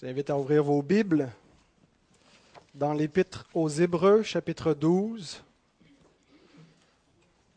[0.00, 1.28] Je vous invite à ouvrir vos Bibles
[2.74, 5.44] dans l'Épître aux Hébreux, chapitre 12.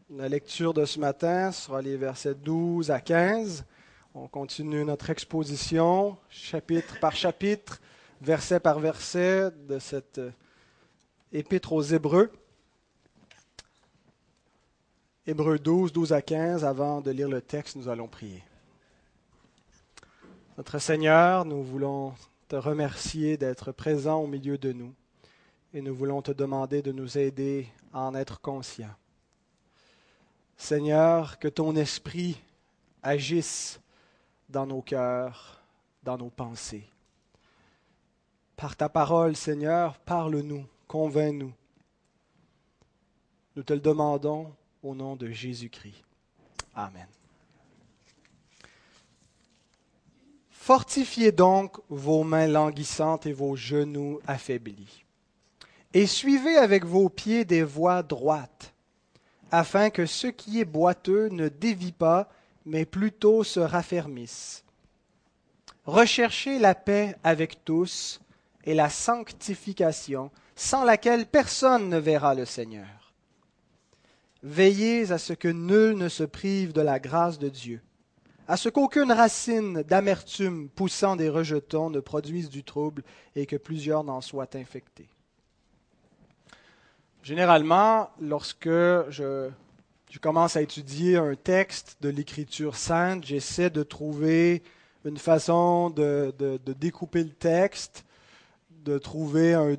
[0.10, 3.64] La lecture de ce matin sera les versets 12 à 15.
[4.14, 7.80] On continue notre exposition, chapitre par chapitre,
[8.20, 10.20] verset par verset, de cette
[11.32, 12.30] Épître aux Hébreux.
[15.26, 16.66] Hébreux 12, 12 à 15.
[16.66, 18.44] Avant de lire le texte, nous allons prier.
[20.58, 22.14] Notre Seigneur, nous voulons
[22.48, 24.94] te remercier d'être présent au milieu de nous
[25.74, 28.96] et nous voulons te demander de nous aider à en être conscients.
[30.56, 32.40] Seigneur, que ton esprit
[33.02, 33.80] agisse
[34.50, 35.62] dans nos cœurs,
[36.04, 36.88] dans nos pensées.
[38.56, 41.54] Par ta parole, Seigneur, parle-nous, convainc-nous.
[43.56, 46.04] Nous te le demandons au nom de Jésus-Christ.
[46.76, 47.08] Amen.
[50.66, 55.04] Fortifiez donc vos mains languissantes et vos genoux affaiblis,
[55.94, 58.74] et suivez avec vos pieds des voies droites,
[59.52, 62.30] afin que ce qui est boiteux ne dévie pas,
[62.66, 64.64] mais plutôt se raffermisse.
[65.84, 68.22] Recherchez la paix avec tous
[68.64, 73.14] et la sanctification, sans laquelle personne ne verra le Seigneur.
[74.44, 77.82] Veillez à ce que nul ne se prive de la grâce de Dieu
[78.48, 83.04] à ce qu'aucune racine d'amertume poussant des rejetons ne produise du trouble
[83.36, 85.08] et que plusieurs n'en soient infectés.
[87.22, 89.50] Généralement, lorsque je,
[90.22, 94.62] commence à étudier un texte de l'Écriture sainte, j'essaie de trouver
[95.06, 96.34] une façon de,
[96.78, 98.04] découper le texte,
[98.84, 99.76] de trouver un,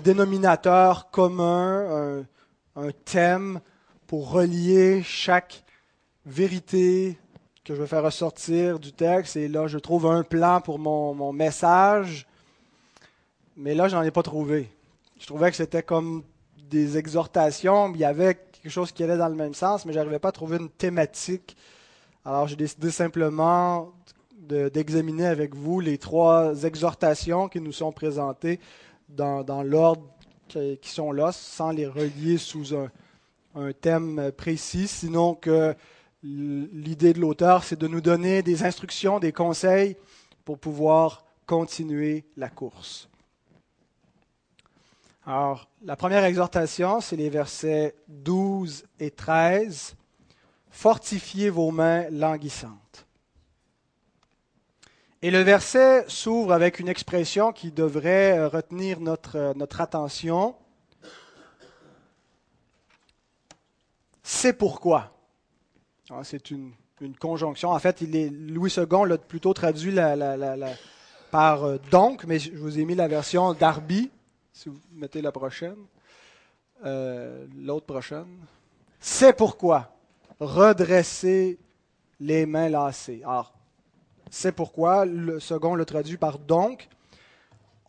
[0.00, 2.24] dénominateur commun,
[2.76, 3.60] un, thème
[4.06, 5.64] pour relier chaque
[6.24, 7.18] vérité,
[7.68, 9.36] que je veux faire ressortir du texte.
[9.36, 12.26] Et là, je trouve un plan pour mon, message.
[13.58, 14.70] Mais là, je n'en ai pas trouvé.
[15.20, 16.22] Je trouvais que c'était comme
[16.70, 17.92] des exhortations.
[17.92, 20.30] Il y avait quelque chose qui allait dans le même sens, mais je n'arrivais pas
[20.30, 21.58] à trouver une thématique.
[22.24, 23.92] Alors, j'ai décidé simplement
[24.38, 28.60] d'examiner avec vous les trois exhortations qui nous sont présentées
[29.10, 30.04] dans, l'ordre
[30.48, 35.74] qui, sont là, sans les relier sous un thème précis, sinon que
[36.22, 39.96] l'idée de l'auteur, c'est de nous donner des instructions, des conseils
[40.44, 43.08] pour pouvoir continuer la course.
[45.24, 49.94] Alors, la première exhortation, c'est les versets 12 et 13.
[50.70, 53.06] Fortifiez vos mains languissantes.
[55.20, 60.54] Et le verset s'ouvre avec une expression qui devrait retenir notre, notre attention.
[64.22, 65.17] C'est pourquoi.
[66.10, 66.72] Ah, c'est une,
[67.20, 67.70] conjonction.
[67.70, 69.94] En fait, Louis II l'a plutôt traduit
[71.30, 74.10] par euh, donc, mais je vous ai mis la version Darby,
[74.52, 75.76] si vous mettez la prochaine.
[76.84, 78.26] Euh, l'autre prochaine.
[79.00, 79.90] C'est pourquoi
[80.40, 81.58] redresser
[82.20, 83.22] les mains lassées.
[83.24, 83.52] Alors,
[84.30, 86.88] c'est pourquoi le second le traduit par donc.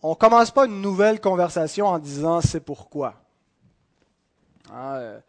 [0.01, 3.15] On ne commence pas une nouvelle conversation en disant c'est pourquoi.
[4.71, 5.19] Ah, euh,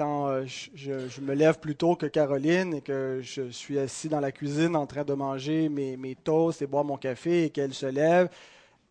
[0.00, 4.18] quand euh, je, me lève plus tôt que Caroline et que je suis assis dans
[4.18, 7.84] la cuisine en train de manger mes, toasts et boire mon café et qu'elle se
[7.84, 8.30] lève,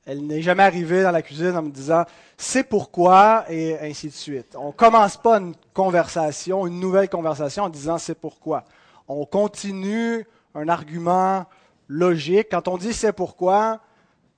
[0.06, 2.06] elle n'est jamais arrivée dans la cuisine en me disant
[2.38, 4.56] c'est pourquoi et ainsi de suite.
[4.56, 8.64] On commence pas une conversation, une nouvelle conversation en disant c'est pourquoi.
[9.08, 11.48] On continue un argument
[11.88, 12.50] logique.
[12.52, 13.80] Quand on dit c'est pourquoi,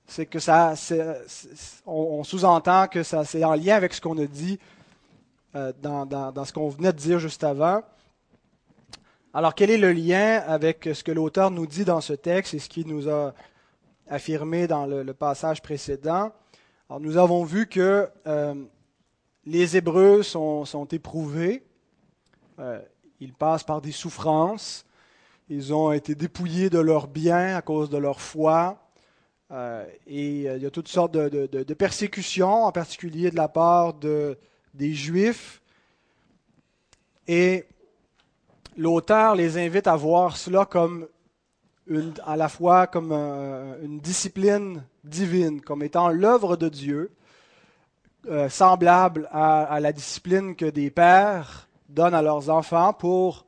[0.06, 0.72] c'est que ça,
[1.84, 4.58] on sous-entend que ça c'est en lien avec ce qu'on a dit
[5.54, 7.82] euh, dans, ce qu'on venait de dire juste avant.
[9.34, 12.58] Alors, quel est le lien avec ce que l'auteur nous dit dans ce texte et
[12.58, 13.34] ce qu'il nous a
[14.08, 16.32] affirmé dans le, passage précédent?
[16.88, 18.54] Alors, nous avons vu que euh,
[19.44, 21.62] les Hébreux sont, éprouvés,
[22.58, 22.80] euh,
[23.20, 24.86] ils passent par des souffrances,
[25.50, 28.78] ils ont été dépouillés de leurs biens à cause de leur foi,
[30.06, 34.38] et il y a toutes sortes de persécutions, en particulier de la part de,
[34.74, 35.60] des Juifs.
[37.28, 37.66] Et
[38.76, 41.06] l'auteur les invite à voir cela comme
[42.24, 47.12] à la fois comme euh, une discipline divine, comme étant l'œuvre de Dieu,
[48.28, 53.46] euh, semblable à, la discipline que des pères donnent à leurs enfants pour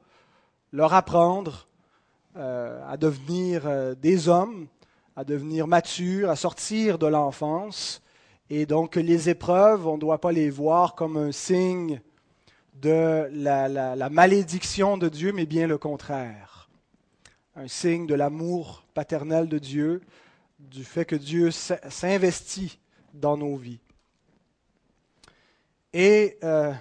[0.73, 1.69] leur apprendre
[2.37, 3.62] euh, à devenir
[3.97, 4.67] des hommes,
[5.15, 8.03] à devenir matures, à sortir de l'enfance
[8.56, 12.00] et donc, les épreuves, on ne doit pas les voir comme un signe
[12.80, 16.68] de la, malédiction de Dieu, mais bien le contraire.
[17.56, 20.02] Un signe de l'amour paternel de Dieu,
[20.60, 22.78] du fait que Dieu s'investit
[23.12, 23.80] dans nos vies.
[25.92, 26.72] Et euh,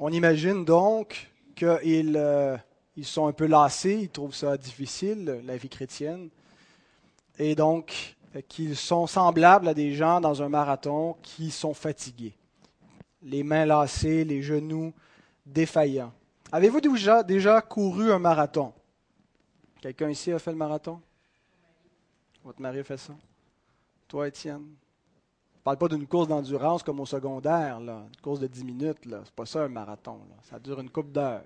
[0.00, 2.56] on imagine donc qu'ils euh,
[3.02, 6.28] sont un peu lassés, ils trouvent ça difficile, la vie chrétienne,
[7.38, 8.16] et donc
[8.48, 12.34] qu'ils sont semblables à des gens dans un marathon qui sont fatigués,
[13.22, 14.92] les mains lassées, les genoux
[15.44, 16.12] défaillants.
[16.52, 18.72] Avez-vous déjà, couru un marathon?
[19.80, 21.00] Quelqu'un ici a fait le marathon?
[22.44, 23.14] Votre mari a fait ça?
[24.06, 24.62] Toi, Étienne?
[24.62, 28.04] Ne parle pas d'une course d'endurance comme au secondaire, là.
[28.08, 28.98] une course de 10 minutes.
[29.04, 30.20] Ce n'est pas ça un marathon.
[30.42, 31.44] Ça dure une coupe d'heures.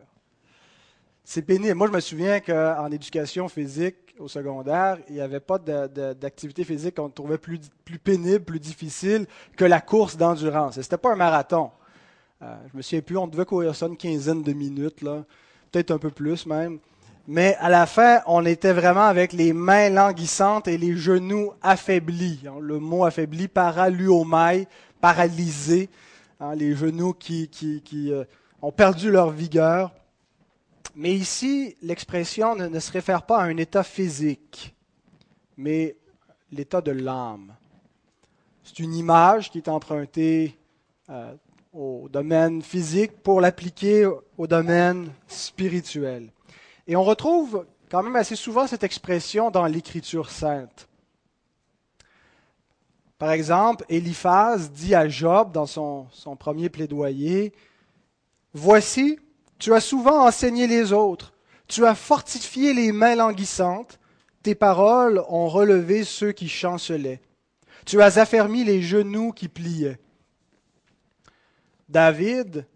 [1.25, 1.75] C'est pénible.
[1.75, 6.97] Moi, je me souviens qu'en éducation physique au secondaire, il n'y avait pas d'activité physique
[6.97, 7.61] qu'on trouvait plus,
[8.03, 9.27] pénible, plus difficile
[9.57, 10.75] que la course d'endurance.
[10.75, 11.71] Ce n'était pas un marathon.
[12.43, 15.01] Euh, je me souviens plus, on devait courir ça une quinzaine de minutes,
[15.71, 16.79] peut-être un peu plus même.
[17.29, 22.41] Mais à la fin, on était vraiment avec les mains languissantes et les genoux affaiblis.
[22.47, 24.67] Hein, le mot affaibli, paraluomai,
[25.01, 25.89] paralysé.
[26.41, 27.49] Hein, les genoux qui,
[28.11, 28.25] euh,
[28.61, 29.93] ont perdu leur vigueur.
[30.95, 34.75] Mais ici, l'expression ne, se réfère pas à un état physique,
[35.57, 35.97] mais
[36.51, 37.55] l'état de l'âme.
[38.63, 40.59] C'est une image qui est empruntée
[41.09, 41.35] euh,
[41.73, 44.07] au domaine physique pour l'appliquer
[44.37, 46.31] au domaine spirituel.
[46.87, 50.89] Et on retrouve quand même assez souvent cette expression dans l'Écriture sainte.
[53.19, 57.53] Par exemple, Eliphaz dit à Job dans son, son premier plaidoyer,
[58.55, 59.19] Voici,
[59.63, 61.33] tu as souvent enseigné les autres,
[61.69, 64.01] tu as fortifié les mains languissantes,
[64.43, 67.21] tes paroles ont relevé ceux qui chancelaient,
[67.87, 70.01] tu as affermi les genoux qui pliaient.
[71.89, 72.67] David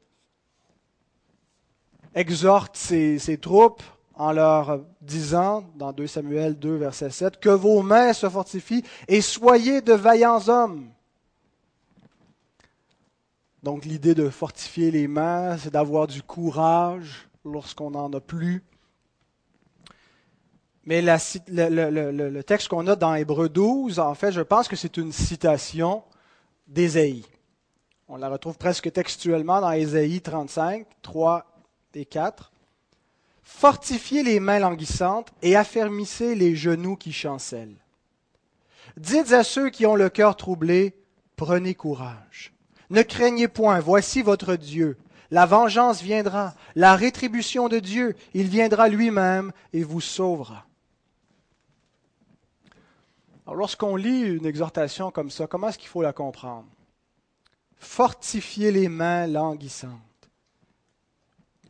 [2.15, 3.83] exhorte ses, troupes
[4.15, 9.23] en leur disant, dans 2 Samuel 2, verset 7, que vos mains se fortifient et
[9.23, 10.93] soyez de vaillants hommes.
[13.63, 18.63] Donc l'idée de fortifier les mains, c'est d'avoir du courage lorsqu'on n'en a plus.
[20.85, 24.97] Mais le, le, texte qu'on a dans Hébreu 12, en fait, je pense que c'est
[24.97, 26.05] une citation
[26.69, 27.27] d'Ésaïe.
[28.09, 31.45] On la retrouve presque textuellement dans Ésaïe 35, 3
[31.95, 32.53] et 4.
[33.43, 37.77] Fortifiez les mains languissantes et affermissez les genoux qui chancellent.
[38.97, 40.95] Dites à ceux qui ont le cœur troublé,
[41.35, 42.56] prenez courage.
[42.91, 44.97] Ne craignez point, voici votre Dieu.
[45.31, 50.67] La vengeance viendra, la rétribution de Dieu, il viendra lui-même et vous sauvera.
[53.53, 56.67] Lorsqu'on lit une exhortation comme ça, comment est-ce qu'il faut la comprendre?
[57.77, 59.91] Fortifiez les mains languissantes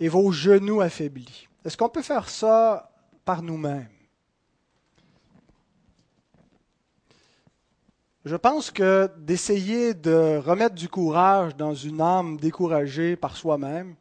[0.00, 1.48] et vos genoux affaiblis.
[1.64, 2.90] Est-ce qu'on peut faire ça
[3.24, 3.88] par nous-mêmes?
[8.26, 13.94] Je pense que d'essayer de remettre du courage dans une âme découragée par soi-même,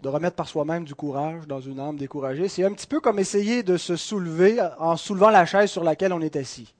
[0.00, 3.18] de remettre par soi-même du courage dans une âme découragée, c'est un petit peu comme
[3.18, 6.72] essayer de se soulever en soulevant la chaise sur laquelle on est assis.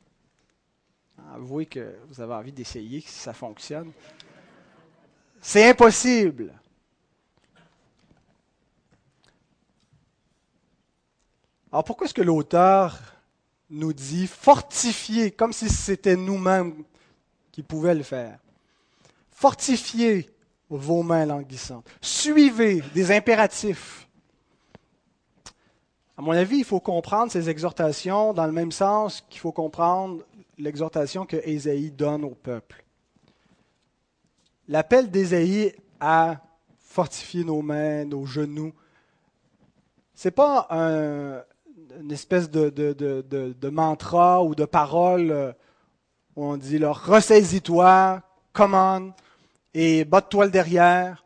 [1.35, 3.91] Avouez que vous avez envie d'essayer si ça fonctionne.
[5.41, 6.53] C'est impossible.
[11.73, 13.18] Alors pourquoi est-ce que l'auteur
[13.71, 16.85] nous dit fortifier, comme si c'était nous-mêmes
[17.53, 18.39] qui pouvions le faire?
[19.31, 20.29] Fortifiez
[20.69, 21.89] vos mains languissantes.
[22.01, 24.09] Suivez des impératifs.
[26.17, 30.25] À mon avis, il faut comprendre ces exhortations dans le même sens qu'il faut comprendre
[30.59, 32.85] l'exhortation que Ésaïe donne au peuple.
[34.67, 36.41] L'appel d'Ésaïe à
[36.79, 38.75] fortifier nos mains, nos genoux,
[40.15, 41.45] ce n'est pas un,
[42.01, 45.53] une espèce de, de, mantra ou de parole euh,
[46.37, 49.13] où on dit leur ressaisis-toi, commande
[49.75, 51.25] et batte-toi le derrière.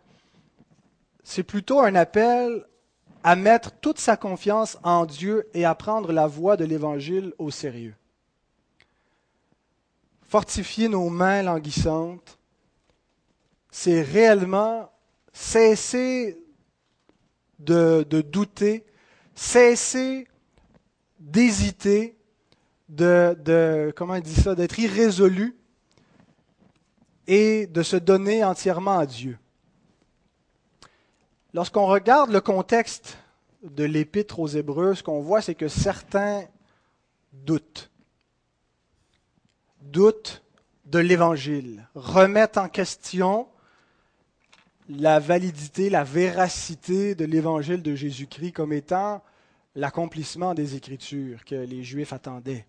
[1.24, 2.64] C'est plutôt un appel
[3.24, 7.50] à mettre toute sa confiance en Dieu et à prendre la voie de l'Évangile au
[7.50, 7.94] sérieux.
[10.22, 12.38] Fortifier nos mains languissantes,
[13.70, 14.90] c'est réellement
[15.32, 16.42] cesser
[17.58, 18.84] de, de douter,
[19.34, 20.26] cesser
[21.22, 22.16] d'hésiter,
[22.88, 25.56] de, de, comment il dit ça, d'être irrésolu
[27.26, 29.38] et de se donner entièrement à Dieu.
[31.54, 33.18] Lorsqu'on regarde le contexte
[33.62, 36.44] de l'épître aux Hébreux, ce qu'on voit, c'est que certains
[37.32, 37.90] doutent.
[39.80, 40.42] Doutent
[40.84, 43.48] de l'Évangile, remettent en question
[44.88, 49.22] la validité, la véracité de l'Évangile de Jésus-Christ comme étant
[49.74, 52.66] l'accomplissement des Écritures que les Juifs attendaient.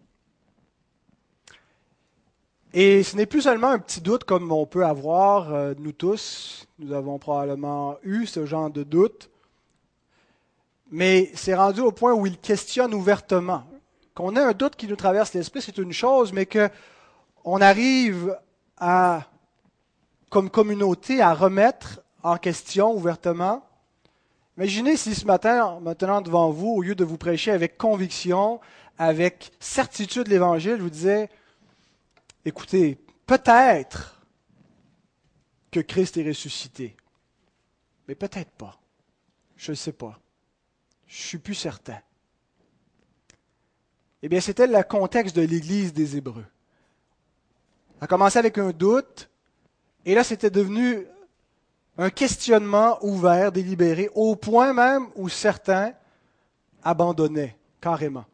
[2.74, 6.68] Et ce n'est plus seulement un petit doute comme on peut avoir, euh, nous tous,
[6.80, 9.30] nous avons probablement eu ce genre de doute,
[10.90, 13.64] mais c'est rendu au point où il questionne ouvertement.
[14.16, 18.36] Qu'on ait un doute qui nous traverse l'esprit, c'est une chose, mais qu'on arrive
[18.78, 19.24] à,
[20.30, 23.64] comme communauté, à remettre en question ouvertement.
[24.58, 28.62] Imaginez si ce matin, maintenant devant vous, au lieu de vous prêcher avec conviction,
[29.00, 31.30] avec certitude l'Évangile, je vous disais,
[32.46, 34.22] écoutez, peut-être
[35.72, 36.96] que Christ est ressuscité,
[38.08, 38.80] mais peut-être pas.
[39.58, 40.20] Je ne sais pas.
[41.08, 42.00] Je ne suis plus certain.
[44.22, 46.46] Eh bien, c'était le contexte de l'Église des Hébreux.
[48.00, 49.30] Ça a commencé avec un doute,
[50.06, 51.08] et là, c'était devenu
[51.98, 55.94] un questionnement ouvert, délibéré, au point même où certains
[56.84, 58.26] abandonnaient carrément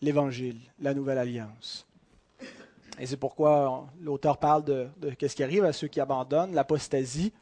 [0.00, 1.86] l'Évangile, la nouvelle alliance.
[2.98, 7.32] Et c'est pourquoi l'auteur parle de, ce qui arrive à ceux qui abandonnent, l'apostasie.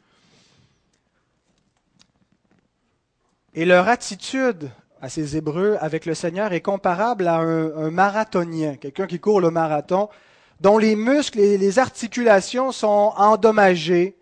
[3.53, 4.69] Et leur attitude
[5.01, 9.49] à ces Hébreux avec le Seigneur est comparable à un, marathonien, quelqu'un qui court le
[9.49, 10.09] marathon,
[10.59, 14.17] dont les muscles et les articulations sont endommagés,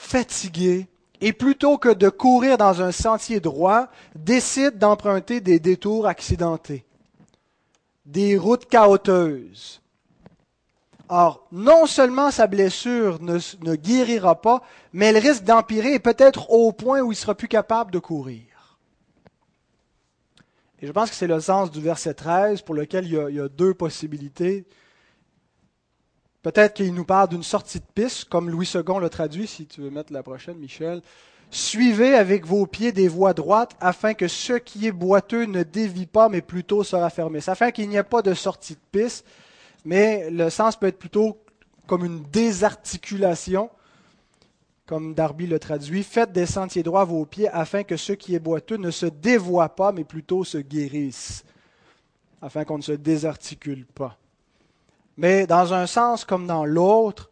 [0.00, 0.88] fatigués,
[1.20, 6.86] et plutôt que de courir dans un sentier droit, décide d'emprunter des détours accidentés,
[8.06, 9.82] des routes chaoteuses.
[11.10, 14.62] Or, non seulement sa blessure ne, ne guérira pas,
[14.94, 18.78] mais elle risque d'empirer et peut-être au point où il sera plus capable de courir.
[20.80, 23.48] Et je pense que c'est le sens du verset 13 pour lequel il y a
[23.48, 24.64] deux possibilités.
[26.42, 29.82] Peut-être qu'il nous parle d'une sortie de piste, comme Louis II le traduit, si tu
[29.82, 31.02] veux mettre la prochaine, Michel.
[31.50, 36.06] Suivez avec vos pieds des voies droites, afin que ce qui est boiteux ne dévie
[36.06, 37.48] pas, mais plutôt se raffermisse.
[37.48, 39.26] Afin qu'il n'y ait pas de sortie de piste,
[39.84, 41.36] mais le sens peut être plutôt
[41.86, 43.68] comme une désarticulation,
[44.86, 46.04] comme Darby le traduit.
[46.04, 49.68] Faites des sentiers droits vos pieds, afin que ce qui est boiteux ne se dévoie
[49.70, 51.44] pas, mais plutôt se guérisse,
[52.40, 54.19] afin qu'on ne se désarticule pas.
[55.20, 57.28] Mais dans un sens comme dans l'autre,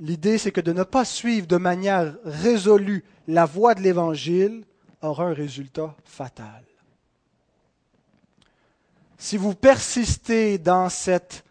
[0.00, 4.64] l'idée c'est que de ne pas suivre de manière résolue la voie de l'Évangile
[5.00, 6.64] aura un résultat fatal.
[9.16, 11.44] Si vous persistez dans cette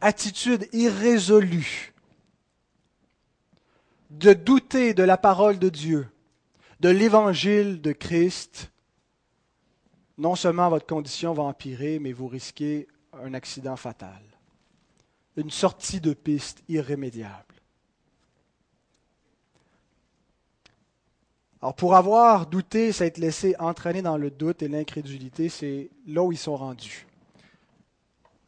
[0.00, 1.92] attitude irrésolue
[4.10, 6.06] de douter de la parole de Dieu,
[6.78, 8.70] de l'évangile de Christ,
[10.18, 14.27] non seulement votre condition va empirer, mais vous risquez un accident fatal
[15.38, 17.44] une sortie de piste irrémédiable.
[21.62, 26.32] Alors pour avoir douté, s'être laissé entraîner dans le doute et l'incrédulité, c'est là où
[26.32, 27.06] ils sont rendus.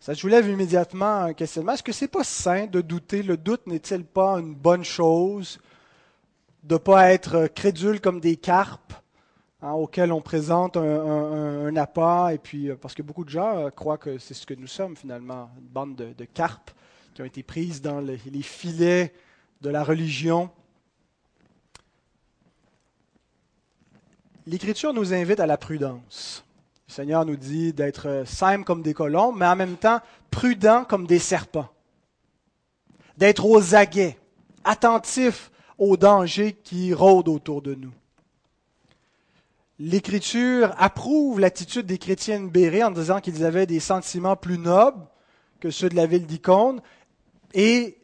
[0.01, 1.73] Ça soulève immédiatement un questionnement.
[1.73, 3.23] Est-ce que c'est pas sain de douter?
[3.23, 5.61] Le doute n'est-il pas une bonne chose
[6.63, 8.95] De ne pas être crédule comme des carpes
[9.61, 13.71] hein, auxquelles on présente un, appât, et puis euh, parce que beaucoup de gens euh,
[13.71, 16.71] croient que c'est ce que nous sommes finalement, une bande de carpes
[17.15, 19.13] qui ont été prises dans les, filets
[19.61, 20.51] de la religion.
[24.47, 26.45] L'Écriture nous invite à la prudence.
[26.89, 30.01] Le Seigneur nous dit d'être simples comme des colombes, mais en même temps
[30.31, 31.69] prudents comme des serpents.
[33.17, 34.19] D'être aux aguets,
[34.65, 37.93] attentifs aux dangers qui rôdent autour de nous.
[39.79, 45.07] L'Écriture approuve l'attitude des chrétiens bérés en disant qu'ils avaient des sentiments plus nobles
[45.59, 46.83] que ceux de la ville d'Icône
[47.55, 47.97] et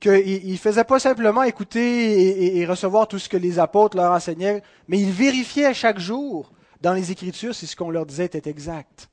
[0.00, 4.62] qu'il ne faisait pas simplement écouter et, recevoir tout ce que les apôtres leur enseignaient,
[4.86, 9.08] mais il vérifiait chaque jour dans les Écritures si ce qu'on leur disait était exact.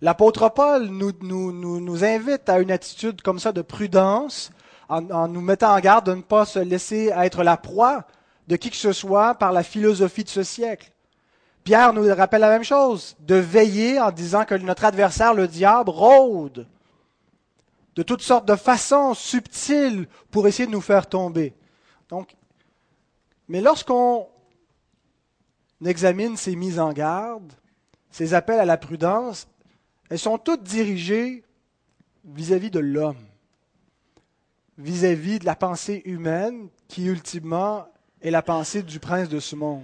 [0.00, 4.50] L'apôtre Paul nous, invite à une attitude comme ça de prudence,
[4.88, 8.04] en, en, nous mettant en garde de ne pas se laisser être la proie
[8.48, 10.90] de qui que ce soit par la philosophie de ce siècle.
[11.62, 15.88] Pierre nous rappelle la même chose, de veiller en disant que notre adversaire, le diable,
[15.88, 16.66] rôde
[17.94, 21.54] de toutes sortes de façons subtiles pour essayer de nous faire tomber.
[23.48, 24.28] Mais lorsqu'on
[25.84, 27.52] examine ces mises en garde,
[28.10, 29.48] ces appels à la prudence,
[30.10, 31.44] elles sont toutes dirigées
[32.24, 33.26] vis-à-vis de l'homme,
[34.78, 37.86] vis-à-vis de la pensée humaine qui ultimement
[38.22, 39.82] est la pensée du prince de ce monde.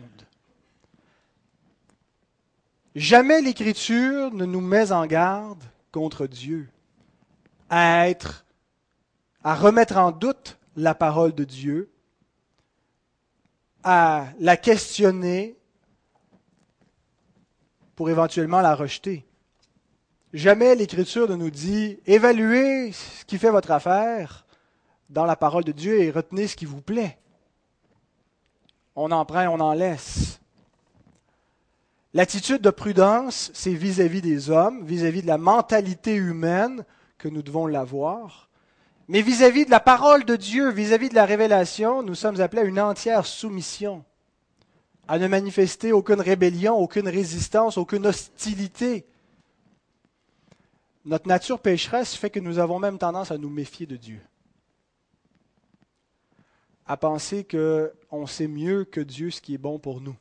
[2.95, 5.63] Jamais l'Écriture ne nous met en garde
[5.93, 6.69] contre Dieu
[7.71, 8.45] à être,
[9.45, 11.91] à remettre en doute la parole de Dieu,
[13.85, 15.57] à la questionner
[17.95, 19.25] pour éventuellement la rejeter.
[20.33, 24.45] Jamais l'Écriture ne nous dit évaluez ce qui fait votre affaire
[25.09, 27.19] dans la parole de Dieu et retenez ce qui vous plaît.
[28.95, 30.41] On en prend, on en laisse.
[32.13, 36.85] L'attitude de prudence, c'est vis-à-vis des hommes, vis-à-vis de la mentalité humaine
[37.21, 38.49] que nous devons l'avoir.
[39.07, 42.65] Mais vis-à-vis de la parole de Dieu, vis-à-vis de la révélation, nous sommes appelés à
[42.65, 44.05] une entière soumission,
[45.07, 49.07] à ne manifester aucune rébellion, aucune résistance, aucune hostilité.
[51.05, 54.21] Notre nature pécheresse fait que nous avons même tendance à nous méfier de Dieu,
[56.87, 60.17] à penser qu'on sait mieux que Dieu ce qui est bon pour nous.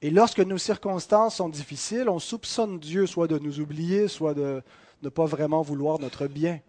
[0.00, 4.62] Et lorsque nos circonstances sont difficiles, on soupçonne Dieu soit de nous oublier, soit de
[5.02, 6.60] ne pas vraiment vouloir notre bien.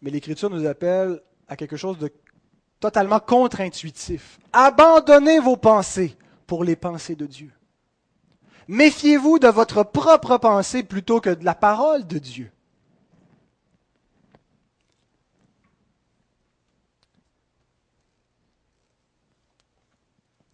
[0.00, 2.12] Mais l'Écriture nous appelle à quelque chose de
[2.80, 4.40] totalement contre-intuitif.
[4.52, 7.52] Abandonnez vos pensées pour les pensées de Dieu.
[8.68, 12.50] Méfiez-vous de votre propre pensée plutôt que de la parole de Dieu.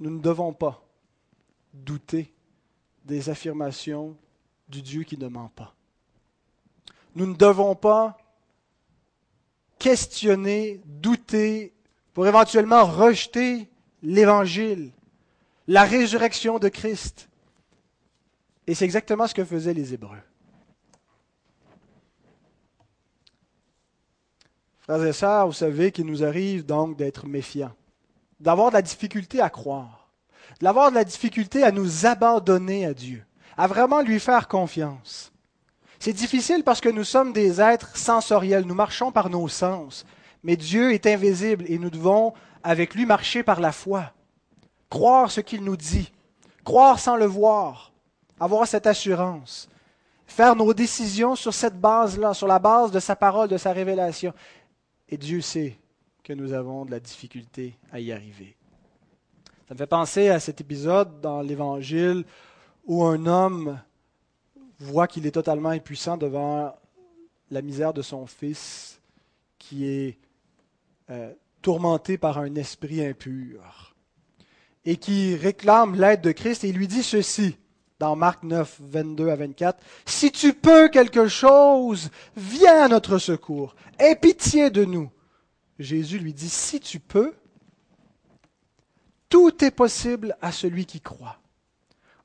[0.00, 0.86] Nous ne devons pas
[1.72, 2.32] douter
[3.04, 4.16] des affirmations
[4.68, 5.74] du Dieu qui ne ment pas.
[7.14, 8.18] Nous ne devons pas
[9.78, 11.72] questionner, douter,
[12.14, 13.68] pour éventuellement rejeter
[14.02, 14.92] l'Évangile,
[15.66, 17.28] la résurrection de Christ.
[18.66, 20.18] Et c'est exactement ce que faisaient les Hébreux.
[24.80, 27.74] Frères et sœurs, vous savez qu'il nous arrive donc d'être méfiants,
[28.40, 30.08] d'avoir de la difficulté à croire,
[30.60, 33.24] d'avoir de la difficulté à nous abandonner à Dieu,
[33.58, 35.32] à vraiment lui faire confiance.
[35.98, 40.06] C'est difficile parce que nous sommes des êtres sensoriels, nous marchons par nos sens,
[40.44, 44.12] mais Dieu est invisible et nous devons, avec lui, marcher par la foi,
[44.88, 46.12] croire ce qu'il nous dit,
[46.64, 47.92] croire sans le voir,
[48.38, 49.68] avoir cette assurance,
[50.24, 54.32] faire nos décisions sur cette base-là, sur la base de sa parole, de sa révélation.
[55.08, 55.76] Et Dieu sait
[56.22, 58.56] que nous avons de la difficulté à y arriver.
[59.66, 62.24] Ça me fait penser à cet épisode dans l'Évangile
[62.88, 63.78] où un homme
[64.80, 66.74] voit qu'il est totalement impuissant devant
[67.50, 69.00] la misère de son fils
[69.58, 70.18] qui est
[71.10, 73.94] euh, tourmenté par un esprit impur
[74.84, 77.58] et qui réclame l'aide de Christ et lui dit ceci
[77.98, 83.74] dans Marc 9, 22 à 24, Si tu peux quelque chose, viens à notre secours,
[83.98, 85.10] aie pitié de nous.
[85.80, 87.34] Jésus lui dit, Si tu peux,
[89.28, 91.38] tout est possible à celui qui croit.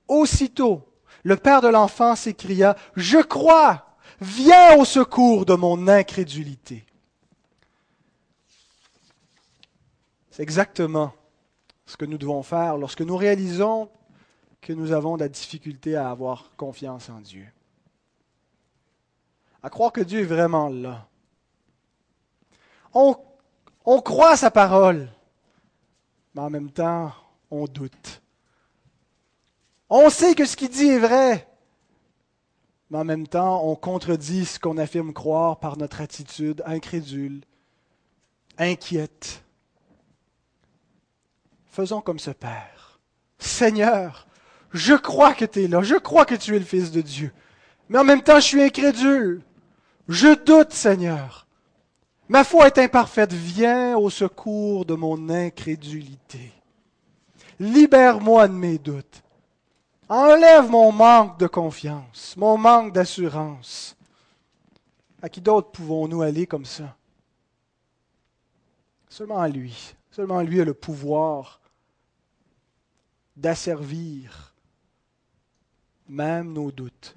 [0.08, 0.82] Aussitôt,
[1.24, 3.86] le père de l'enfant s'écria, Je crois,
[4.20, 6.86] viens au secours de mon incrédulité.
[10.32, 11.13] C'est exactement
[11.86, 13.88] ce que nous devons faire lorsque nous réalisons
[14.62, 17.46] que nous avons de la difficulté à avoir confiance en Dieu.
[19.62, 21.08] À croire que Dieu est vraiment là.
[22.94, 23.16] On,
[24.02, 25.08] croit à sa parole,
[26.34, 27.12] mais en même temps,
[27.52, 28.23] on doute.
[29.95, 31.47] On sait que ce qu'il dit est vrai,
[32.89, 37.41] mais en même temps, on contredit ce qu'on affirme croire par notre attitude incrédule,
[38.58, 39.43] inquiète.
[41.67, 42.99] Faisons comme ce Père.
[43.38, 44.25] Seigneur,
[44.71, 47.32] je crois que tu es là, je crois que tu es le Fils de Dieu,
[47.88, 49.43] mais en même temps, je suis incrédule.
[50.08, 51.45] Je doute, Seigneur.
[52.29, 53.32] Ma foi est imparfaite.
[53.32, 56.51] Viens au secours de mon incrédulité.
[57.60, 59.23] Libère-moi de mes doutes.
[60.15, 63.97] Enlève mon manque de confiance, mon manque d'assurance.
[65.23, 66.95] À qui d'autre pouvons-nous aller comme ça?
[69.10, 69.95] Seulement à lui.
[70.12, 71.62] Seulement lui a le pouvoir
[73.36, 74.54] d'asservir
[76.08, 77.15] même nos doutes.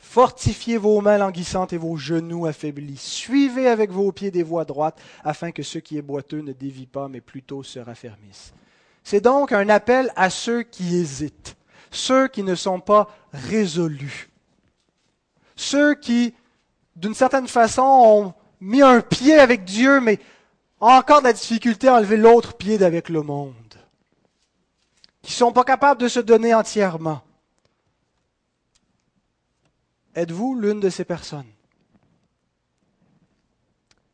[0.00, 2.96] Fortifiez vos mains languissantes et vos genoux affaiblis.
[2.96, 6.86] Suivez avec vos pieds des voies droites, afin que ce qui est boiteux ne dévie
[6.86, 8.52] pas, mais plutôt se raffermisse.
[9.04, 11.56] C'est donc un appel à ceux qui hésitent
[11.92, 14.30] ceux qui ne sont pas résolus,
[15.54, 16.34] ceux qui,
[16.96, 20.18] d'une certaine façon, ont mis un pied avec Dieu, mais
[20.80, 23.54] ont encore de la difficulté à enlever l'autre pied d'avec le monde,
[25.22, 27.22] qui ne sont pas capables de se donner entièrement.
[30.14, 31.46] Êtes-vous l'une de ces personnes?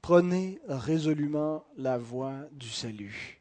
[0.01, 3.38] Prenez résolument la voie du salut.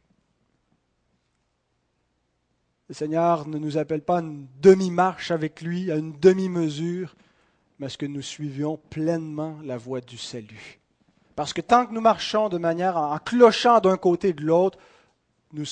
[2.90, 7.16] Le Seigneur ne nous appelle pas à une demi-marche avec lui, à une demi-mesure,
[7.80, 10.80] mais à ce que nous suivions pleinement la voie du salut.
[11.36, 14.80] Parce que tant que nous marchons de manière en clochant d'un côté et de l'autre,
[15.54, 15.66] nous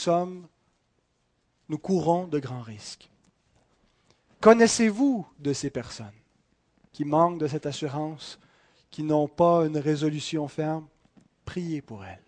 [1.69, 3.10] nous courons de grands risques.
[4.41, 6.06] Connaissez-vous de ces personnes
[6.91, 8.39] qui manquent de cette assurance,
[8.91, 10.88] qui n'ont pas une résolution ferme?
[11.45, 12.21] Priez pour elles.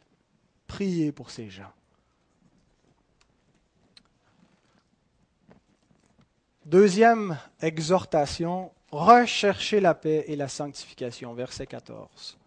[0.65, 1.71] Priez pour ces gens.
[6.67, 12.37] Deuxième exhortation, recherchez la paix et la sanctification, verset 14.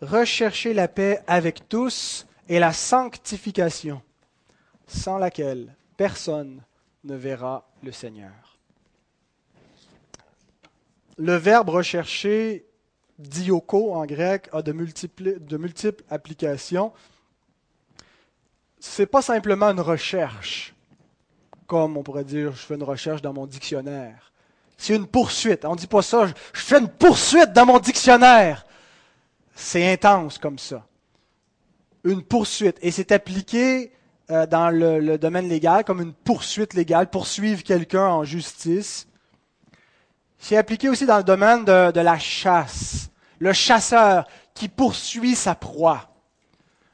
[0.00, 4.00] Recherchez la paix avec tous et la sanctification,
[4.86, 6.62] sans laquelle personne
[7.04, 8.56] ne verra le Seigneur.
[11.18, 12.64] Le verbe rechercher,
[13.18, 16.94] dioko en grec, a de multiples, de multiples applications.
[18.80, 20.73] Ce n'est pas simplement une recherche
[21.66, 24.32] comme on pourrait dire, je fais une recherche dans mon dictionnaire.
[24.76, 25.64] C'est une poursuite.
[25.64, 28.66] On ne dit pas ça, je fais une poursuite dans mon dictionnaire.
[29.54, 30.84] C'est intense comme ça.
[32.02, 32.76] Une poursuite.
[32.82, 33.92] Et c'est appliqué
[34.30, 39.06] euh, dans le, domaine légal comme une poursuite légale, poursuivre quelqu'un en justice.
[40.38, 43.10] C'est appliqué aussi dans le domaine de, la chasse.
[43.38, 46.08] Le chasseur qui poursuit sa proie,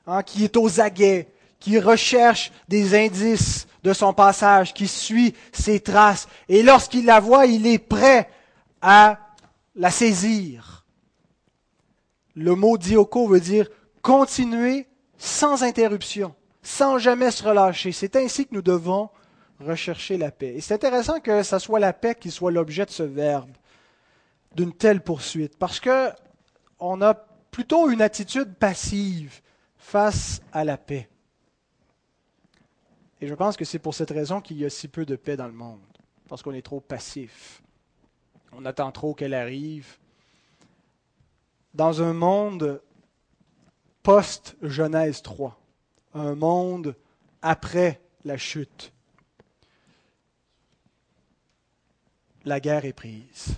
[0.06, 1.28] hein, qui est aux aguets,
[1.60, 6.26] qui recherche des indices de son passage, qui suit ses traces.
[6.48, 8.28] Et lorsqu'il la voit, il est prêt
[8.82, 9.18] à
[9.74, 10.84] la saisir.
[12.34, 13.68] Le mot dioko veut dire
[14.02, 14.86] continuer
[15.18, 17.92] sans interruption, sans jamais se relâcher.
[17.92, 19.10] C'est ainsi que nous devons
[19.60, 20.54] rechercher la paix.
[20.56, 23.50] Et c'est intéressant que ce soit la paix qui soit l'objet de ce verbe,
[24.54, 26.08] d'une telle poursuite, parce que
[26.78, 27.12] on a
[27.50, 29.40] plutôt une attitude passive
[29.76, 31.09] face à la paix.
[33.20, 35.36] Et je pense que c'est pour cette raison qu'il y a si peu de paix
[35.36, 35.80] dans le monde,
[36.28, 37.62] parce qu'on est trop passif.
[38.52, 39.98] On attend trop qu'elle arrive.
[41.74, 42.82] Dans un monde
[44.02, 45.60] post-Genèse 3,
[46.14, 46.96] un monde
[47.42, 48.92] après la chute,
[52.44, 53.54] la guerre est prise.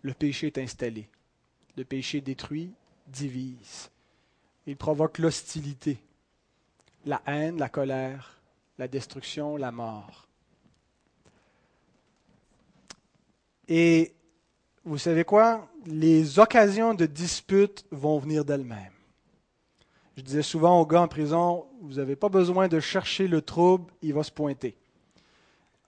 [0.00, 1.08] Le péché est installé.
[1.76, 2.72] Le péché détruit,
[3.06, 3.90] divise.
[4.66, 6.02] Il provoque l'hostilité
[7.04, 8.40] la haine, la colère,
[8.78, 10.26] la destruction, la mort.
[13.68, 14.12] Et
[14.84, 15.68] vous savez quoi?
[15.86, 18.92] Les occasions de dispute vont venir d'elles-mêmes.
[20.16, 23.90] Je disais souvent aux gars en prison, vous n'avez pas besoin de chercher le trouble,
[24.02, 24.76] il va se pointer.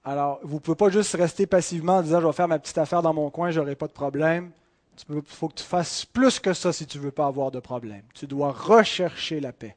[0.03, 2.79] Alors, vous ne pouvez pas juste rester passivement en disant, je vais faire ma petite
[2.79, 4.50] affaire dans mon coin, je n'aurai pas de problème.
[5.09, 7.59] Il faut que tu fasses plus que ça si tu ne veux pas avoir de
[7.59, 8.03] problème.
[8.14, 9.77] Tu dois rechercher la paix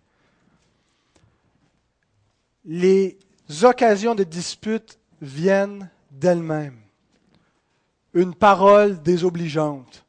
[2.68, 3.18] les
[3.64, 6.78] occasions de dispute viennent d'elles-mêmes.
[8.14, 10.06] Une parole désobligeante.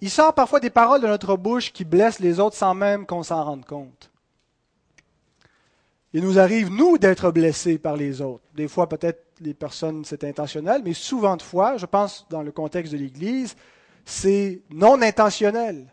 [0.00, 3.22] Il sort parfois des paroles de notre bouche qui blessent les autres sans même qu'on
[3.22, 4.10] s'en rende compte.
[6.12, 8.44] Il nous arrive, nous, d'être blessés par les autres.
[8.54, 12.52] Des fois, peut-être les personnes, c'est intentionnel, mais souvent de fois, je pense dans le
[12.52, 13.56] contexte de l'Église,
[14.04, 15.92] c'est non intentionnel.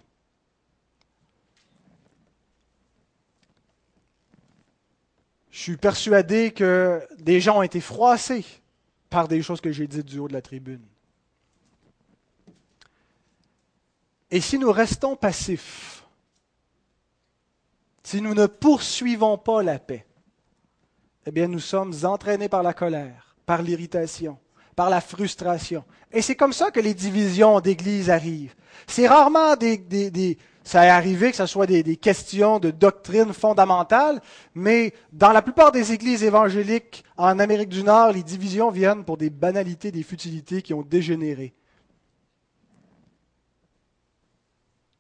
[5.54, 8.44] Je suis persuadé que des gens ont été froissés
[9.12, 10.82] par des choses que j'ai dites du haut de la tribune.
[14.32, 16.06] Et si nous restons passifs,
[18.02, 20.08] si nous ne poursuivons pas la paix,
[21.28, 24.40] eh bien nous sommes entraînés par la colère, par l'irritation,
[24.76, 25.86] par la frustration.
[26.12, 28.56] Et c'est comme ça que les divisions d'Église arrivent.
[28.88, 34.22] C'est rarement des, des, ça est arrivé que ce soit des, questions de doctrine fondamentale,
[34.56, 39.18] mais dans la plupart des églises évangéliques en Amérique du Nord, les divisions viennent pour
[39.18, 41.54] des banalités, des futilités qui ont dégénéré.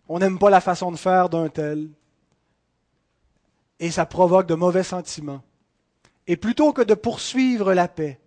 [0.09, 1.89] On n'aime pas la façon de faire d'un tel,
[3.79, 5.41] et ça provoque de mauvais sentiments.
[6.27, 8.19] Et plutôt que de poursuivre la paix,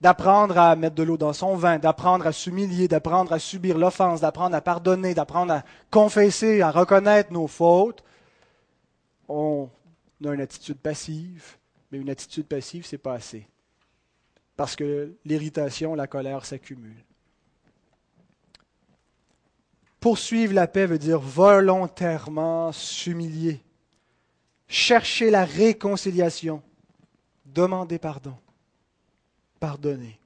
[0.00, 4.20] d'apprendre à mettre de l'eau dans son vin, d'apprendre à s'humilier, d'apprendre à subir l'offense,
[4.20, 8.04] d'apprendre à pardonner, d'apprendre à confesser, à reconnaître nos fautes,
[9.28, 9.70] on
[10.24, 11.56] a une attitude passive,
[11.90, 13.46] mais une attitude passive, c'est pas assez.
[14.56, 17.04] Parce que l'irritation, la colère s'accumulent.
[20.00, 23.62] Poursuivre la paix veut dire volontairement s'humilier,
[24.68, 26.62] chercher la réconciliation,
[27.46, 28.36] demander pardon
[29.60, 30.18] pardonner.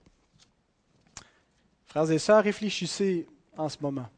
[1.87, 4.09] Frères et sœurs, réfléchissez en ce moment.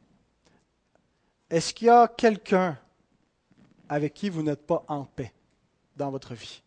[1.49, 2.79] Est-ce qu'il y a quelqu'un
[3.89, 5.33] avec qui vous n'êtes pas en paix
[5.97, 6.63] dans votre vie?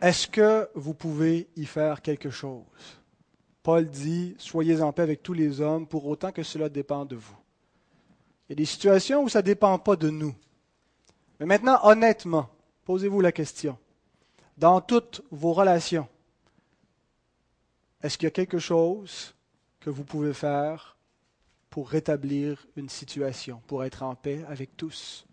[0.00, 2.64] Est-ce que vous pouvez y faire quelque chose?
[3.62, 7.16] Paul dit, soyez en paix avec tous les hommes pour autant que cela dépend de
[7.16, 7.36] vous.
[8.48, 10.34] Il y a des situations où ça ne dépend pas de nous.
[11.40, 12.48] Mais maintenant, honnêtement,
[12.86, 13.76] Posez-vous la question.
[14.56, 16.08] Dans toutes vos relations,
[18.00, 19.34] est-ce qu'il y a quelque chose
[19.80, 20.96] que vous pouvez faire
[21.68, 25.26] pour rétablir une situation, pour être en paix avec tous?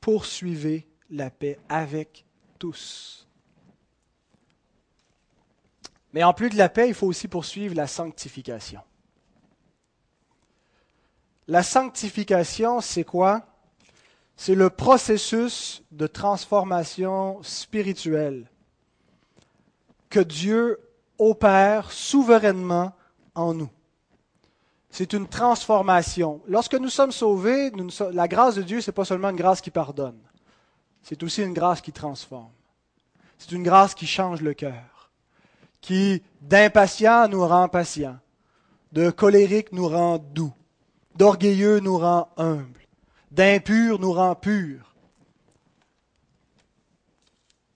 [0.00, 2.24] Poursuivez la paix avec
[2.60, 3.26] tous.
[6.12, 8.82] Mais en plus de la paix, il faut aussi poursuivre la sanctification.
[11.48, 13.49] La sanctification, c'est quoi?
[14.42, 18.50] C'est le processus de transformation spirituelle
[20.08, 20.78] que Dieu
[21.18, 22.94] opère souverainement
[23.34, 23.68] en nous.
[24.88, 26.40] C'est une transformation.
[26.48, 27.70] Lorsque nous sommes sauvés,
[28.14, 30.18] la grâce de Dieu, ce n'est pas seulement une grâce qui pardonne,
[31.02, 32.48] c'est aussi une grâce qui transforme.
[33.36, 35.10] C'est une grâce qui change le cœur,
[35.82, 38.18] qui d'impatient nous rend patients,
[38.92, 40.54] de colérique nous rend doux,
[41.14, 42.79] d'orgueilleux nous rend humbles,
[43.30, 44.94] d'impur nous rend purs.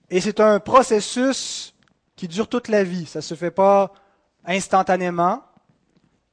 [0.09, 1.73] Et c'est un processus
[2.15, 3.05] qui dure toute la vie.
[3.05, 3.93] Ça ne se fait pas
[4.45, 5.41] instantanément,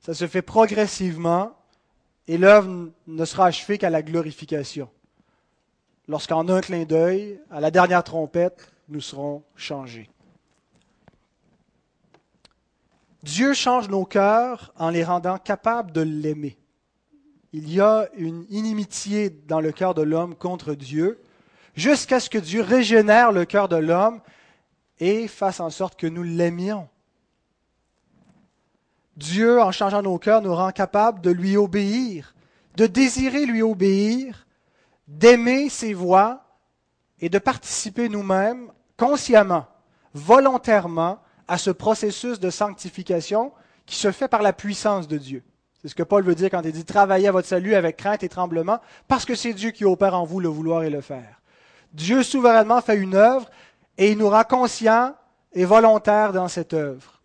[0.01, 1.57] ça se fait progressivement,
[2.29, 4.91] et l'œuvre ne sera achevée qu'à la glorification.
[6.09, 10.11] Lorsqu'en un clin d'œil, à la dernière trompette, nous serons changés.
[13.23, 16.59] Dieu change nos cœurs en les rendant capables de l'aimer.
[17.53, 21.21] Il y a une inimitié dans le cœur de l'homme contre Dieu,
[21.75, 24.21] jusqu'à ce que Dieu régénère le cœur de l'homme
[24.99, 26.89] et fasse en sorte que nous l'aimions.
[29.17, 32.35] Dieu, en changeant nos cœurs, nous rend capables de lui obéir,
[32.77, 34.47] de désirer lui obéir,
[35.07, 36.45] d'aimer ses voix
[37.21, 39.67] et de participer nous-mêmes consciemment,
[40.15, 43.53] volontairement à ce processus de sanctification
[43.85, 45.45] qui se fait par la puissance de Dieu.
[45.83, 48.23] C'est ce que Paul veut dire quand il dit travaillez à votre salut avec crainte
[48.23, 51.41] et tremblement, parce que c'est Dieu qui opère en vous le vouloir et le faire.
[51.93, 53.51] Dieu souverainement fait une œuvre
[53.99, 55.15] et il nous rend conscients
[55.53, 57.21] et volontaires dans cette œuvre.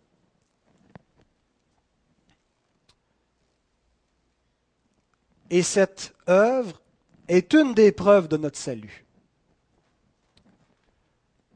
[5.50, 6.82] Et cette œuvre
[7.28, 9.06] est une des preuves de notre salut.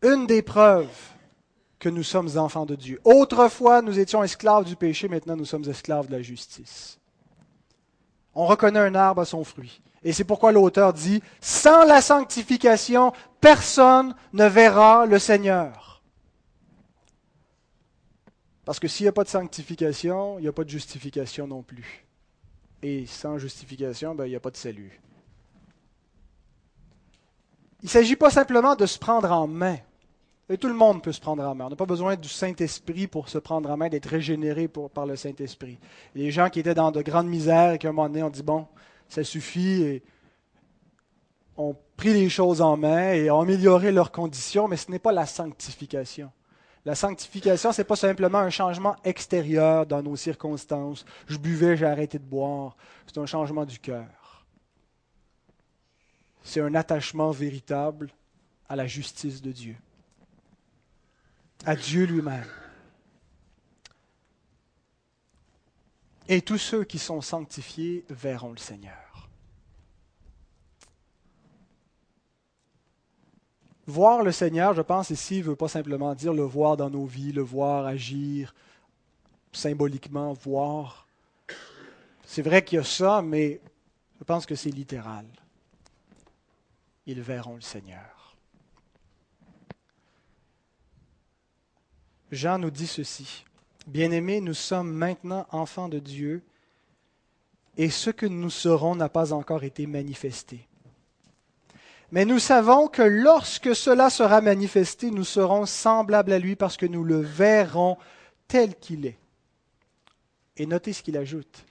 [0.02, 1.11] Une des preuves
[1.82, 3.00] que nous sommes enfants de Dieu.
[3.02, 7.00] Autrefois, nous étions esclaves du péché, maintenant nous sommes esclaves de la justice.
[8.36, 9.82] On reconnaît un arbre à son fruit.
[10.04, 16.04] Et c'est pourquoi l'auteur dit, sans la sanctification, personne ne verra le Seigneur.
[18.64, 21.64] Parce que s'il n'y a pas de sanctification, il n'y a pas de justification non
[21.64, 22.06] plus.
[22.80, 25.00] Et sans justification, ben, il n'y a pas de salut.
[27.82, 29.78] Il ne s'agit pas simplement de se prendre en main.
[30.52, 31.64] Et tout le monde peut se prendre en main.
[31.64, 35.16] On n'a pas besoin du Saint-Esprit pour se prendre en main, d'être régénéré par le
[35.16, 35.78] Saint-Esprit.
[36.14, 38.42] Les gens qui étaient dans de grandes misères et qu'à un moment donné, on dit,
[38.42, 38.66] bon,
[39.08, 40.02] ça suffit, et
[41.56, 45.12] ont pris les choses en main et ont amélioré leurs conditions, mais ce n'est pas
[45.12, 46.30] la sanctification.
[46.84, 51.06] La sanctification, ce n'est pas simplement un changement extérieur dans nos circonstances.
[51.28, 52.76] Je buvais, j'ai arrêté de boire.
[53.06, 54.44] C'est un changement du cœur.
[56.42, 58.10] C'est un attachement véritable
[58.68, 59.76] à la justice de Dieu,
[61.64, 62.48] à Dieu lui-même.
[66.28, 69.28] Et tous ceux qui sont sanctifiés verront le Seigneur.
[73.86, 77.04] Voir le Seigneur, je pense ici, ne veut pas simplement dire le voir dans nos
[77.04, 78.54] vies, le voir agir,
[79.52, 81.06] symboliquement voir.
[82.24, 83.60] C'est vrai qu'il y a ça, mais
[84.18, 85.26] je pense que c'est littéral.
[87.06, 88.11] Ils verront le Seigneur.
[92.32, 93.44] Jean nous dit ceci.
[93.86, 96.42] Bien-aimés, nous sommes maintenant enfants de Dieu,
[97.76, 100.66] et ce que nous serons n'a pas encore été manifesté.
[102.10, 106.86] Mais nous savons que lorsque cela sera manifesté, nous serons semblables à lui parce que
[106.86, 107.96] nous le verrons
[108.48, 109.18] tel qu'il est.
[110.56, 111.64] Et notez ce qu'il ajoute.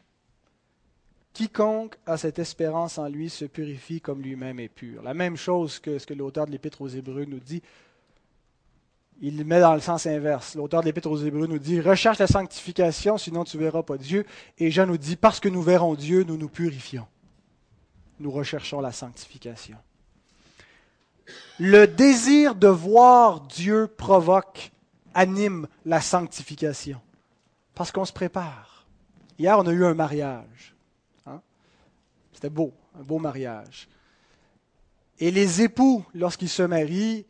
[1.33, 5.03] Quiconque a cette espérance en lui se purifie comme lui-même est pur.
[5.03, 7.61] La même chose que ce que l'auteur de l'Épître aux Hébreux nous dit.
[9.23, 10.55] Il le met dans le sens inverse.
[10.55, 13.97] L'auteur de l'Épître aux Hébreux nous dit Recherche la sanctification, sinon tu ne verras pas
[13.97, 14.25] Dieu.
[14.57, 17.07] Et Jean nous dit Parce que nous verrons Dieu, nous nous purifions.
[18.19, 19.77] Nous recherchons la sanctification.
[21.59, 24.71] Le désir de voir Dieu provoque,
[25.13, 26.99] anime la sanctification.
[27.75, 28.87] Parce qu'on se prépare.
[29.37, 30.75] Hier, on a eu un mariage.
[31.27, 31.41] Hein?
[32.33, 33.87] C'était beau, un beau mariage.
[35.19, 37.25] Et les époux, lorsqu'ils se marient,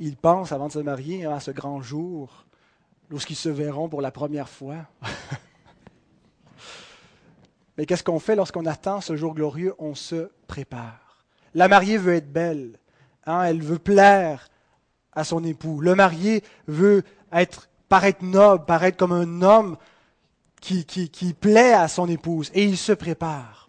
[0.00, 2.46] ils pensent, avant de se marier, à ce grand jour,
[3.10, 4.86] lorsqu'ils se verront pour la première fois.
[7.76, 9.74] Mais qu'est-ce qu'on fait lorsqu'on attend ce jour glorieux?
[9.78, 11.24] On se prépare.
[11.54, 12.78] La mariée veut être belle.
[13.26, 14.48] Hein, elle veut plaire
[15.12, 15.80] à son époux.
[15.80, 19.76] Le marié veut être, paraître noble, paraître comme un homme
[20.62, 22.50] qui, qui, qui plaît à son épouse.
[22.54, 23.68] Et il se prépare.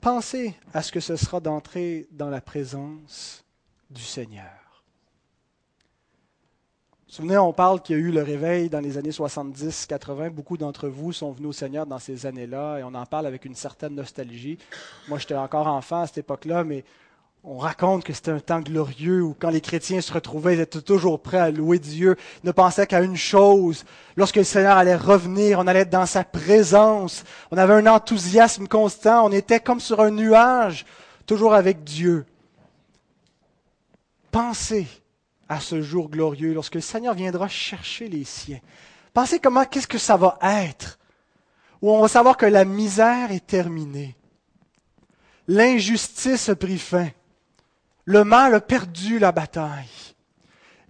[0.00, 3.44] Pensez à ce que ce sera d'entrer dans la présence
[3.90, 4.65] du Seigneur.
[7.08, 10.30] Souvenez, on parle qu'il y a eu le réveil dans les années 70-80.
[10.30, 13.44] Beaucoup d'entre vous sont venus au Seigneur dans ces années-là et on en parle avec
[13.44, 14.58] une certaine nostalgie.
[15.06, 16.84] Moi, j'étais encore enfant à cette époque-là, mais
[17.44, 20.80] on raconte que c'était un temps glorieux où quand les chrétiens se retrouvaient, ils étaient
[20.80, 23.84] toujours prêts à louer Dieu, ne pensaient qu'à une chose.
[24.16, 27.22] Lorsque le Seigneur allait revenir, on allait être dans sa présence.
[27.52, 30.84] On avait un enthousiasme constant, on était comme sur un nuage,
[31.24, 32.26] toujours avec Dieu.
[34.32, 34.88] Pensez
[35.48, 38.60] à ce jour glorieux lorsque le Seigneur viendra chercher les siens.
[39.12, 40.98] Pensez comment, qu'est-ce que ça va être,
[41.80, 44.16] où on va savoir que la misère est terminée.
[45.48, 47.08] L'injustice a pris fin.
[48.04, 50.14] Le mal a perdu la bataille.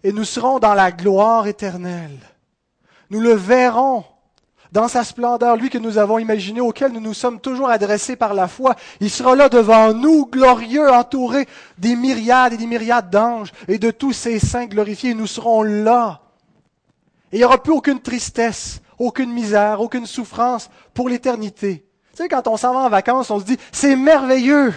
[0.02, 2.18] Et nous serons dans la gloire éternelle.
[3.10, 4.04] Nous le verrons
[4.72, 8.34] dans sa splendeur, lui que nous avons imaginé, auquel nous nous sommes toujours adressés par
[8.34, 8.74] la foi.
[9.00, 11.46] Il sera là devant nous, glorieux, entouré
[11.78, 15.14] des myriades et des myriades d'anges et de tous ces saints glorifiés.
[15.14, 16.20] Nous serons là.
[17.32, 21.84] Et il n'y aura plus aucune tristesse, aucune misère, aucune souffrance pour l'éternité.
[22.12, 24.72] Tu sais, quand on s'en va en vacances, on se dit, c'est merveilleux.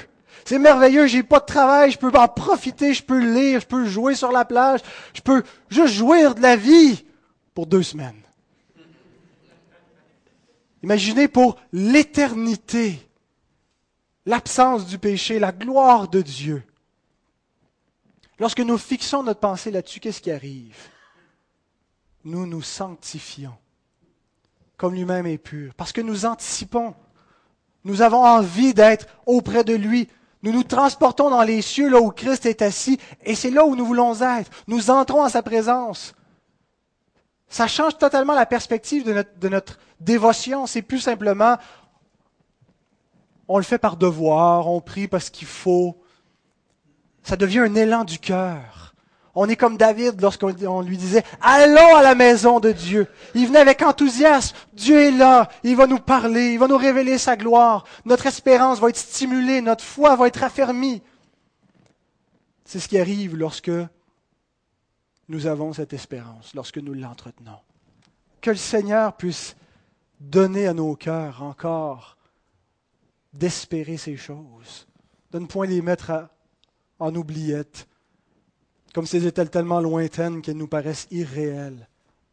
[0.46, 3.86] C'est merveilleux, j'ai pas de travail, je peux en profiter, je peux lire, je peux
[3.86, 4.80] jouer sur la plage,
[5.14, 7.06] je peux juste jouir de la vie
[7.54, 8.22] pour deux semaines.
[10.84, 13.10] Imaginez pour l'éternité
[14.26, 16.64] l'absence du péché, la gloire de Dieu.
[18.40, 20.78] Lorsque nous fixons notre pensée là-dessus, qu'est-ce qui arrive?
[22.24, 23.56] Nous nous sanctifions,
[24.78, 26.96] comme lui-même est pur, parce que nous anticipons.
[27.84, 30.08] Nous avons envie d'être auprès de lui.
[30.42, 33.76] Nous nous transportons dans les cieux, là où Christ est assis, et c'est là où
[33.76, 34.52] nous voulons être.
[34.68, 36.14] Nous entrons en sa présence.
[37.50, 40.66] Ça change totalement la perspective de notre, de notre dévotion.
[40.66, 41.58] C'est plus simplement,
[43.48, 46.02] on le fait par devoir, on prie parce qu'il faut.
[47.24, 48.94] Ça devient un élan du cœur.
[49.36, 53.08] On est comme David lorsqu'on lui disait, allons à la maison de Dieu.
[53.36, 54.56] Il venait avec enthousiasme.
[54.74, 55.50] Dieu est là.
[55.64, 56.54] Il va nous parler.
[56.54, 57.86] Il va nous révéler sa gloire.
[58.06, 59.62] Notre espérance va être stimulée.
[59.62, 61.02] Notre foi va être affermie.
[62.66, 63.72] C'est ce qui arrive lorsque
[65.30, 67.60] nous avons cette espérance lorsque nous l'entretenons.
[68.42, 69.56] Que le Seigneur puisse
[70.20, 72.18] donner à nos cœurs encore
[73.34, 74.88] d'espérer ces choses,
[75.32, 76.30] de ne point les mettre
[77.00, 77.88] en oubliette,
[78.94, 81.88] comme si elles étaient tellement lointaines qu'elles nous paraissent irréelles.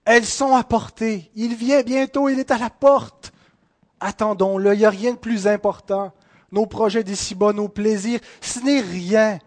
[0.04, 1.30] Elles sont à portée.
[1.34, 3.32] Il vient bientôt, il est à la porte.
[4.00, 6.12] Attendons-le, il n'y a rien de plus important.
[6.52, 9.38] Nos projets d'ici-bas, nos plaisirs, ce n'est rien.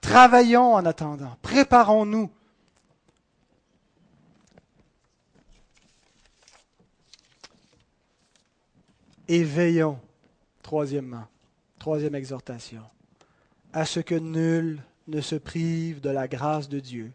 [0.00, 1.36] Travaillons en attendant.
[1.42, 2.30] Préparons-nous
[9.28, 9.98] et veillons,
[10.62, 11.26] troisièmement,
[11.78, 12.82] troisième exhortation,
[13.72, 17.12] à ce que nul ne se prive de la grâce de Dieu,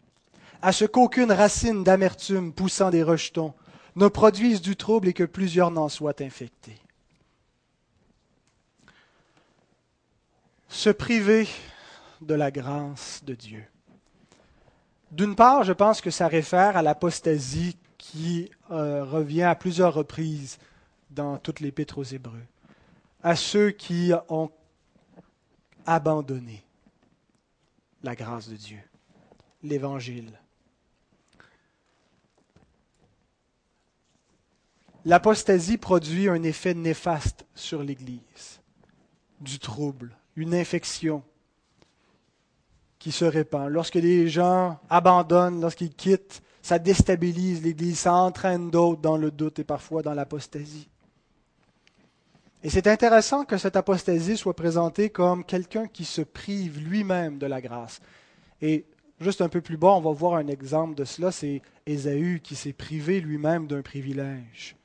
[0.62, 3.54] à ce qu'aucune racine d'amertume poussant des rejetons
[3.96, 6.78] ne produise du trouble et que plusieurs n'en soient infectés.
[10.70, 11.48] Se priver
[12.22, 13.64] de la grâce de Dieu.
[15.12, 20.58] D'une part, je pense que ça réfère à l'apostasie qui euh, revient à plusieurs reprises
[21.12, 22.44] dans toute l'Épître aux Hébreux,
[23.22, 24.52] à ceux qui ont
[25.86, 26.64] abandonné
[28.04, 28.80] la grâce de Dieu,
[29.64, 30.32] l'Évangile.
[35.06, 38.62] L'apostasie produit un effet néfaste sur l'Église,
[39.40, 41.24] du trouble, une infection
[43.00, 43.68] qui se répand.
[43.70, 49.58] Lorsque les gens abandonnent, lorsqu'ils quittent, ça déstabilise l'Église, ça entraîne d'autres dans le doute
[49.58, 50.91] et parfois dans l'apostasie.
[52.64, 57.48] Et c'est intéressant que cette apostasie soit présentée comme quelqu'un qui se prive lui-même de
[57.48, 58.02] la grâce.
[58.62, 58.86] Et
[59.20, 62.56] juste un peu plus bas, on va voir un exemple de cela, c'est Ésaü qui
[62.56, 64.76] s'est privé lui-même d'un privilège.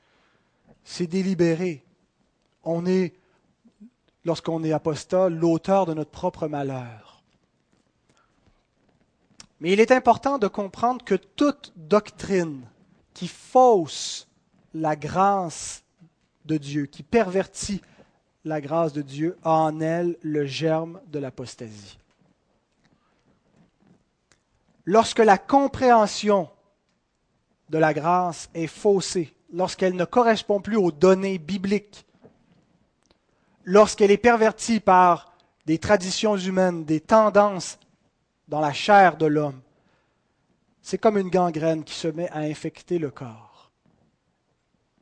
[0.83, 1.83] C'est délibéré.
[2.63, 3.13] On est,
[4.25, 7.21] lorsqu'on est apostat, l'auteur de notre propre malheur.
[9.59, 12.61] Mais il est important de comprendre que toute doctrine
[13.13, 14.27] qui fausse
[14.73, 15.83] la grâce
[16.47, 17.81] de Dieu, qui pervertit
[18.45, 21.99] la grâce de Dieu, a en elle le germe de l'apostasie.
[24.85, 26.49] Lorsque la compréhension
[27.69, 32.05] de la grâce est faussée, lorsqu'elle ne correspond plus aux données bibliques,
[33.65, 35.33] lorsqu'elle est pervertie par
[35.65, 37.77] des traditions humaines, des tendances
[38.47, 39.59] dans la chair de l'homme,
[40.81, 43.46] c'est comme une gangrène qui se met à infecter le corps.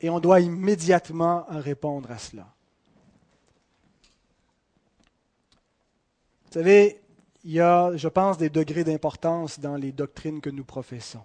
[0.05, 2.47] Et on doit immédiatement répondre à cela.
[6.45, 7.01] Vous savez,
[7.43, 11.23] il y a, je pense, des degrés d'importance dans les doctrines que nous professons.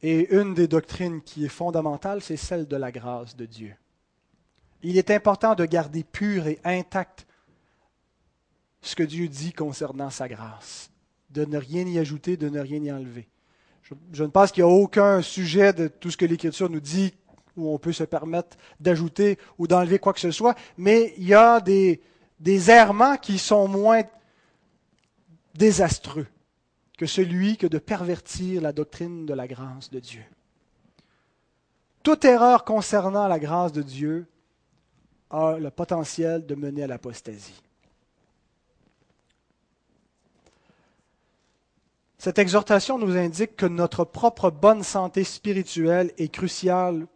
[0.00, 3.76] Et une des doctrines qui est fondamentale, c'est celle de la grâce de Dieu.
[4.82, 7.26] Il est important de garder pur et intact
[8.80, 10.90] ce que Dieu dit concernant sa grâce,
[11.28, 13.28] de ne rien y ajouter, de ne rien y enlever.
[14.12, 17.14] Je, ne pense qu'il n'y a aucun sujet de tout ce que l'Écriture nous dit
[17.56, 21.34] où on peut se permettre d'ajouter ou d'enlever quoi que ce soit, mais il y
[21.34, 22.00] a des
[22.70, 24.02] errements qui sont moins
[25.54, 26.26] désastreux
[26.96, 30.22] que celui que de pervertir la doctrine de la grâce de Dieu.
[32.02, 34.26] Toute erreur concernant la grâce de Dieu
[35.30, 37.63] a le potentiel de mener à l'apostasie.
[42.24, 47.06] Cette exhortation nous indique que notre propre bonne santé spirituelle est cruciale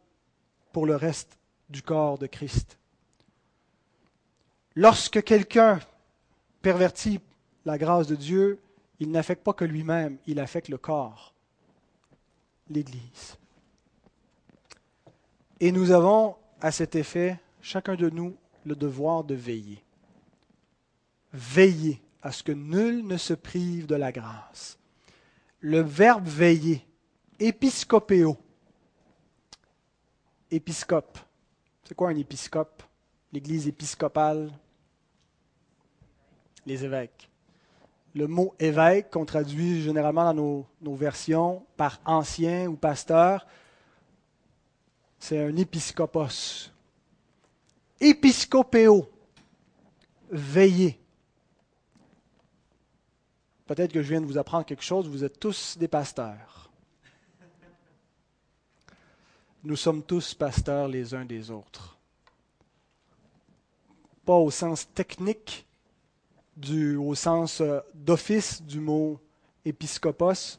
[0.71, 1.39] pour le reste
[1.71, 2.79] du corps de Christ.
[4.75, 5.81] Lorsque quelqu'un
[6.61, 7.21] pervertit
[7.65, 8.61] la grâce de Dieu,
[9.01, 11.33] il n'affecte pas que lui-même, il affecte le corps,
[12.69, 13.39] l'Église.
[15.59, 18.37] Et nous avons à cet effet, chacun de nous,
[18.67, 19.83] le devoir de veiller.
[21.33, 24.78] Veiller à ce que nul ne se prive de la grâce.
[25.61, 26.87] Le verbe veiller,
[27.39, 28.37] épiscopéo,
[30.51, 31.19] épiscope.
[31.85, 32.83] C'est quoi un épiscope?
[33.33, 34.51] L'Église épiscopale
[36.65, 37.29] Les évêques
[38.19, 43.47] le mot évêque, qu'on traduit généralement dans nos, versions par ancien ou pasteur,
[45.19, 46.73] c'est un épiscopos.
[48.01, 49.09] Épiscopéo,
[50.31, 50.99] veiller.
[53.69, 56.71] Peut-être que je viens de vous apprendre quelque chose, vous êtes tous des pasteurs.
[59.62, 61.99] Nous sommes tous pasteurs les uns des autres.
[64.25, 65.66] Pas au sens technique,
[66.99, 69.21] au sens euh, d'office du mot
[69.66, 70.59] épiscopos.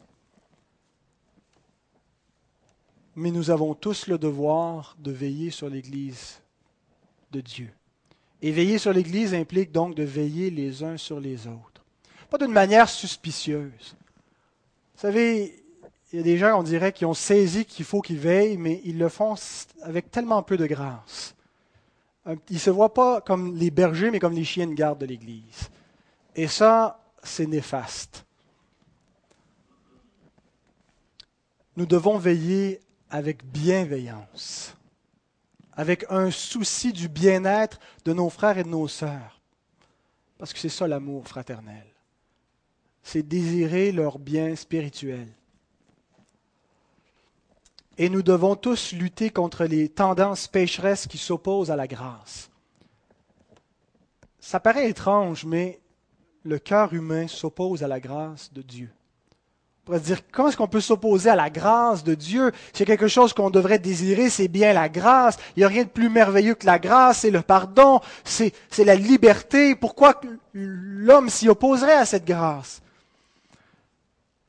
[3.16, 6.44] Mais nous avons tous le devoir de veiller sur l'Église
[7.32, 7.72] de Dieu.
[8.44, 11.79] Et veiller sur l'Église implique donc de veiller les uns sur les autres.
[12.30, 13.96] Pas d'une manière suspicieuse.
[14.96, 15.64] Vous savez,
[16.12, 18.82] il y a des gens, on dirait, qui ont saisi qu'il faut qu'ils veillent, mais
[18.84, 19.36] ils le font
[19.82, 21.36] avec tellement peu de grâce.
[22.26, 25.06] Ils ne se voient pas comme les bergers, mais comme les chiens de garde de
[25.06, 25.70] l'Église.
[26.36, 28.26] Et ça, c'est néfaste.
[31.76, 34.76] Nous devons veiller avec bienveillance,
[35.74, 39.42] avec un souci du bien-être de nos frères et de nos sœurs,
[40.38, 41.86] parce que c'est ça l'amour fraternel.
[43.04, 45.28] C'est désirer leur bien spirituel.
[47.98, 52.50] Et nous devons tous lutter contre les tendances pécheresses qui s'opposent à la grâce.
[54.40, 55.82] Ça paraît étrange, mais
[56.44, 58.90] le cœur humain s'oppose à la grâce de Dieu.
[59.82, 62.52] On pourrait dire, comment est-ce qu'on peut s'opposer à la grâce de Dieu?
[62.74, 65.38] C'est quelque chose qu'on devrait désirer, c'est bien la grâce.
[65.56, 68.96] Il n'y a rien de plus merveilleux que la grâce, c'est le pardon, c'est la
[68.96, 69.76] liberté.
[69.76, 70.22] Pourquoi
[70.54, 72.82] l'homme s'y opposerait à cette grâce?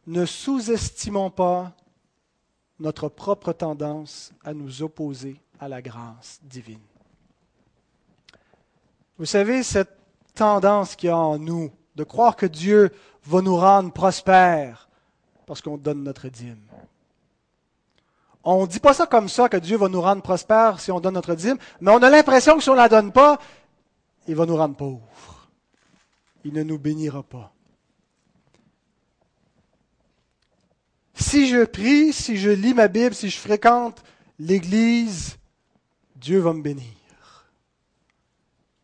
[0.06, 1.72] Ne sous-estimons pas
[2.78, 6.80] notre propre tendance à nous opposer à la grâce divine.
[9.18, 9.96] Vous savez, cette
[10.34, 12.90] tendance qu'il y a en nous de croire que Dieu
[13.24, 14.88] va nous rendre prospères
[15.44, 16.62] parce qu'on donne notre dîme.
[18.42, 21.00] On ne dit pas ça comme ça, que Dieu va nous rendre prospères si on
[21.00, 23.38] donne notre dîme, mais on a l'impression que si on ne la donne pas,
[24.26, 25.48] il va nous rendre pauvres.
[26.44, 27.52] Il ne nous bénira pas.
[31.20, 34.02] Si je prie, si je lis ma Bible, si je fréquente
[34.38, 35.36] l'Église,
[36.16, 36.86] Dieu va me bénir.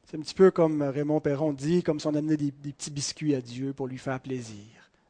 [0.05, 3.35] C'est un petit peu comme Raymond Perron dit, comme si on amenait des, petits biscuits
[3.35, 4.65] à Dieu pour lui faire plaisir.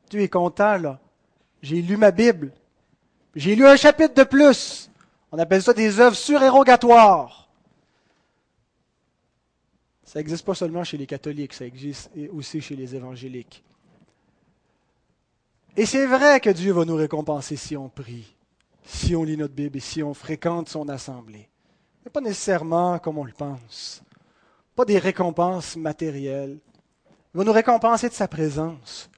[0.08, 1.00] Dieu est content, là.
[1.62, 2.52] J'ai lu ma Bible.
[3.34, 4.88] J'ai lu un chapitre de plus.
[5.32, 7.50] On appelle ça des œuvres surérogatoires.
[10.04, 13.64] Ça n'existe pas seulement chez les catholiques, ça existe aussi chez les évangéliques.
[15.76, 18.34] Et c'est vrai que Dieu va nous récompenser si on prie,
[18.84, 21.48] si on lit notre Bible et si on fréquente son assemblée.
[22.04, 24.02] Mais pas nécessairement comme on le pense
[24.76, 26.58] pas des récompenses matérielles.
[27.34, 29.10] Il va nous récompenser de sa présence,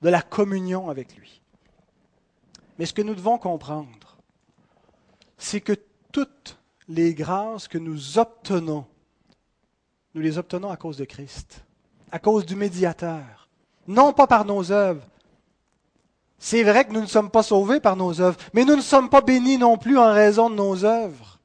[0.00, 1.42] de la communion avec lui.
[2.78, 4.16] Mais ce que nous devons comprendre,
[5.36, 5.76] c'est que
[6.12, 6.58] toutes
[6.88, 8.86] les grâces que nous obtenons
[10.12, 11.64] nous les obtenons à cause de Christ,
[12.10, 13.48] à cause du médiateur,
[13.86, 15.06] non pas par nos œuvres.
[16.42, 19.10] C'est vrai que nous ne sommes pas sauvés par nos œuvres, mais nous ne sommes
[19.10, 21.38] pas bénis non plus en raison de nos œuvres.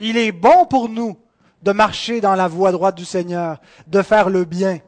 [0.00, 1.16] Il est bon pour nous
[1.62, 4.80] de marcher dans la voie droite du Seigneur, de faire le bien.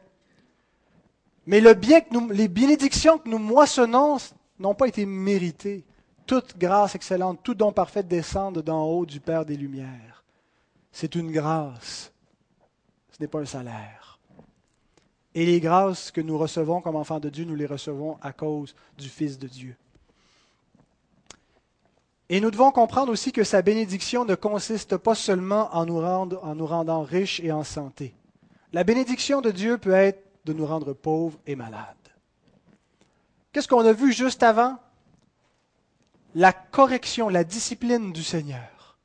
[1.45, 4.17] Mais le bien que nous, les bénédictions que nous moissonnons
[4.59, 5.85] n'ont pas été méritées.
[6.25, 10.25] Toute grâce excellente, tout don parfait descendent d'en haut du Père des Lumières.
[10.91, 12.11] C'est une grâce.
[13.11, 14.19] Ce n'est pas un salaire.
[15.33, 18.75] Et les grâces que nous recevons comme enfants de Dieu, nous les recevons à cause
[18.97, 19.75] du Fils de Dieu.
[22.27, 26.55] Et nous devons comprendre aussi que sa bénédiction ne consiste pas seulement en nous, en
[26.55, 28.13] nous rendant riches et en santé.
[28.71, 31.95] La bénédiction de Dieu peut être de nous rendre pauvres et malades.
[33.51, 34.77] Qu'est-ce qu'on a vu juste avant?
[36.35, 38.97] La correction, la discipline du Seigneur.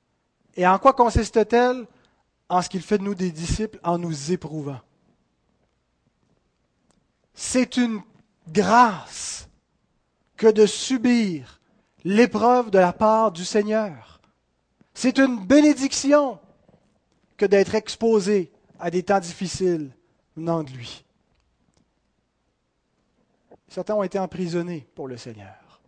[0.56, 1.86] Et en quoi consiste-t-elle?
[2.48, 4.78] En ce qu'il fait de nous des disciples en nous éprouvant.
[7.36, 8.00] C'est une
[8.48, 9.48] grâce
[10.36, 11.60] que de subir
[12.02, 14.20] l'épreuve de la part du Seigneur.
[14.94, 16.40] C'est une bénédiction
[17.36, 19.90] que d'être exposé à des temps difficiles
[20.34, 21.04] venant de lui.
[23.68, 25.82] Certains ont été emprisonnés pour le Seigneur.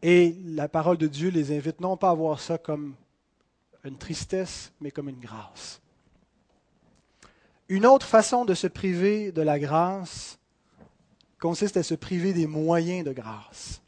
[0.00, 2.94] Et la parole de Dieu les invite non pas à voir ça comme
[3.84, 5.82] une tristesse, mais comme une grâce.
[7.68, 10.38] Une autre façon de se priver de la grâce
[11.38, 13.82] consiste à se priver des moyens de grâce.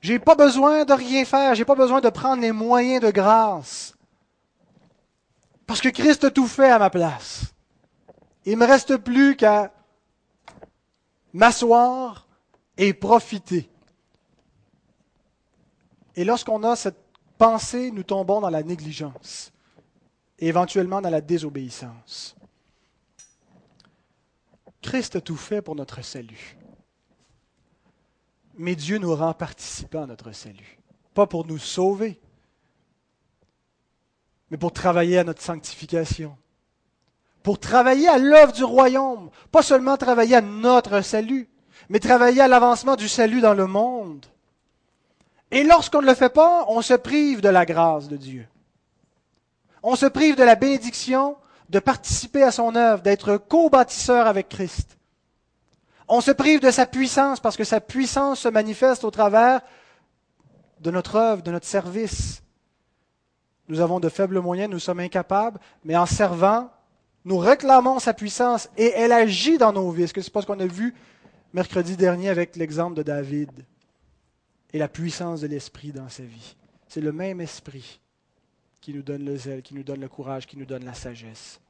[0.00, 3.94] J'ai pas besoin de rien faire, j'ai pas besoin de prendre les moyens de grâce.
[5.66, 7.52] Parce que Christ a tout fait à ma place.
[8.44, 9.72] Il me reste plus qu'à
[11.32, 12.28] m'asseoir
[12.78, 13.68] et profiter.
[16.14, 17.02] Et lorsqu'on a cette
[17.36, 19.52] pensée, nous tombons dans la négligence
[20.38, 22.36] et éventuellement dans la désobéissance.
[24.82, 26.56] Christ a tout fait pour notre salut.
[28.58, 30.78] Mais Dieu nous rend participants à notre salut.
[31.14, 32.20] Pas pour nous sauver,
[34.50, 36.36] mais pour travailler à notre sanctification
[37.46, 41.48] pour travailler à l'œuvre du royaume, pas seulement travailler à notre salut,
[41.88, 44.26] mais travailler à l'avancement du salut dans le monde.
[45.52, 48.48] Et lorsqu'on ne le fait pas, on se prive de la grâce de Dieu.
[49.88, 51.36] On se prive de la bénédiction
[51.70, 54.98] de participer à son œuvre, d'être co-bâtisseur avec Christ.
[56.08, 59.60] On se prive de sa puissance parce que sa puissance se manifeste au travers
[60.80, 62.42] de notre œuvre, de notre service.
[63.68, 66.68] Nous avons de faibles moyens, nous sommes incapables, mais en servant,
[67.24, 70.02] nous réclamons sa puissance et elle agit dans nos vies.
[70.02, 70.96] Est-ce que c'est pas ce qu'on a vu
[71.52, 73.52] mercredi dernier avec l'exemple de David
[74.72, 76.56] et la puissance de l'Esprit dans sa vie?
[76.88, 78.00] C'est le même Esprit
[78.80, 81.60] qui nous donne le zèle, qui nous donne le courage, qui nous donne la sagesse.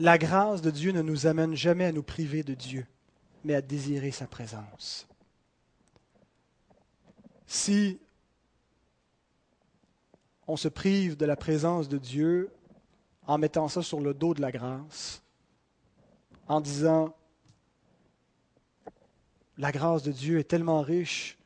[0.00, 2.86] La grâce de Dieu ne nous amène jamais à nous priver de Dieu,
[3.44, 5.06] mais à désirer sa présence.
[7.46, 8.00] Si
[10.46, 12.50] on se prive de la présence de Dieu
[13.26, 15.22] en mettant ça sur le dos de la grâce,
[16.48, 17.14] en disant,
[19.58, 21.38] la grâce de Dieu est tellement riche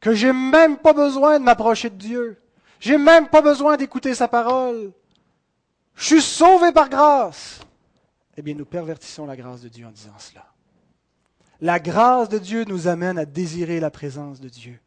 [0.00, 2.42] que j'ai même pas besoin de m'approcher de Dieu.
[2.80, 4.92] J'ai même pas besoin d'écouter sa parole.
[5.94, 7.60] Je suis sauvé par grâce.
[8.36, 10.46] Eh bien, nous pervertissons la grâce de Dieu en disant cela.
[11.60, 14.80] La grâce de Dieu nous amène à désirer la présence de Dieu,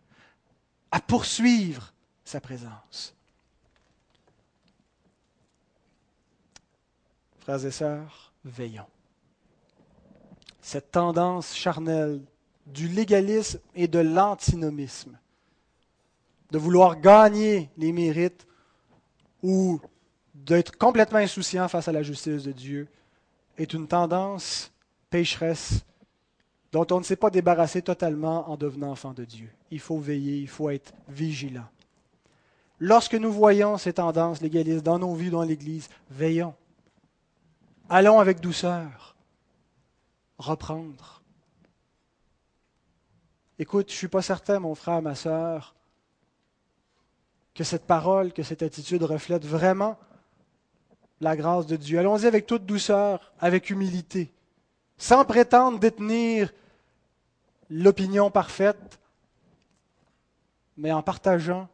[0.92, 1.94] à poursuivre
[2.26, 3.16] sa présence.
[7.42, 8.88] Frères et sœurs, veillons.
[10.62, 12.22] Cette tendance charnelle
[12.66, 15.18] du légalisme et de l'antinomisme,
[16.52, 18.48] de vouloir gagner les mérites
[19.42, 19.80] ou
[20.34, 22.88] d'être complètement insouciant face à la justice de Dieu,
[23.58, 24.72] est une tendance
[25.10, 25.86] pécheresse
[26.72, 29.50] dont on ne s'est pas débarrassé totalement en devenant enfant de Dieu.
[29.70, 31.68] Il faut veiller, il faut être vigilant.
[32.80, 36.56] Lorsque nous voyons ces tendances légalistes dans nos vies, dans l'Église, veillons.
[37.90, 39.16] Allons avec douceur.
[40.40, 41.23] Reprendre.
[43.60, 45.76] Écoute, je ne suis pas certain, mon frère, ma sœur,
[47.54, 49.98] que cette parole, que cette attitude reflète vraiment
[51.22, 52.00] la grâce de Dieu.
[52.00, 54.32] Allons-y avec toute douceur, avec humilité,
[54.98, 56.52] sans prétendre détenir
[57.70, 59.00] l'opinion parfaite,
[60.76, 61.70] mais en partageant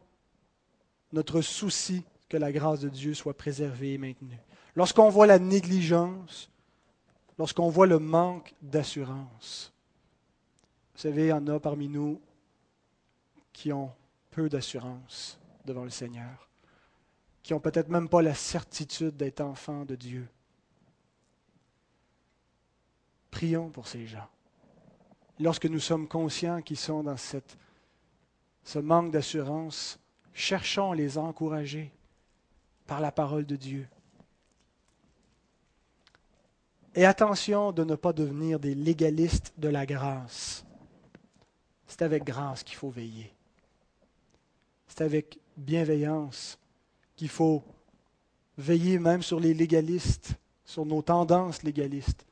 [1.14, 4.40] notre souci que la grâce de Dieu soit préservée et maintenue.
[4.76, 6.50] Lorsqu'on voit la négligence,
[7.38, 9.74] lorsqu'on voit le manque d'assurance.
[11.00, 12.20] Vous savez, il y en a parmi nous
[13.54, 13.90] qui ont
[14.32, 16.50] peu d'assurance devant le Seigneur,
[17.42, 20.28] qui n'ont peut-être même pas la certitude d'être enfants de Dieu.
[23.32, 24.28] Prions pour ces gens.
[25.40, 27.58] Lorsque nous sommes conscients qu'ils sont dans cette,
[28.66, 29.98] ce manque d'assurance,
[30.34, 31.94] cherchons à les encourager
[32.88, 33.88] par la parole de Dieu.
[36.94, 40.66] Et attention de ne pas devenir des légalistes de la grâce.
[41.90, 43.34] C'est avec grâce qu'il faut veiller.
[44.88, 46.58] C'est avec bienveillance
[47.16, 47.64] qu'il faut
[48.58, 52.26] veiller même sur les légalistes, sur nos tendances légalistes.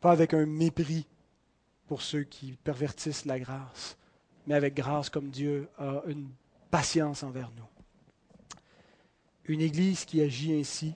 [0.00, 1.06] Pas avec un mépris
[1.86, 3.96] pour ceux qui pervertissent la grâce,
[4.46, 6.28] mais avec grâce comme Dieu a une
[6.70, 7.68] patience envers nous.
[9.44, 10.94] Une Église qui agit ainsi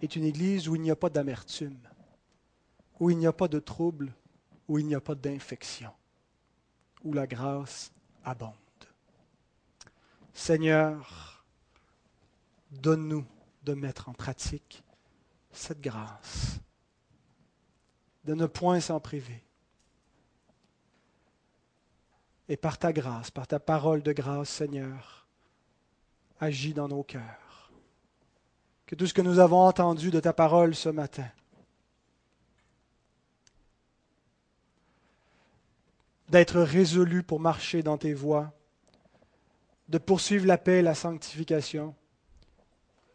[0.00, 1.78] est une Église où il n'y a pas d'amertume,
[3.00, 4.14] où il n'y a pas de trouble,
[4.66, 5.90] où il n'y a pas d'infection,
[7.04, 7.92] où la grâce
[8.24, 8.52] abonde.
[10.32, 11.44] Seigneur,
[12.70, 13.26] donne-nous
[13.64, 14.84] de mettre en pratique
[15.52, 16.60] cette grâce,
[18.24, 19.42] de ne point s'en priver.
[22.48, 25.26] Et par ta grâce, par ta parole de grâce, Seigneur,
[26.40, 27.72] agis dans nos cœurs.
[28.86, 31.28] Que tout ce que nous avons entendu de ta parole ce matin,
[36.28, 38.52] d'être résolu pour marcher dans tes voies,
[39.88, 41.94] de poursuivre la paix et la sanctification,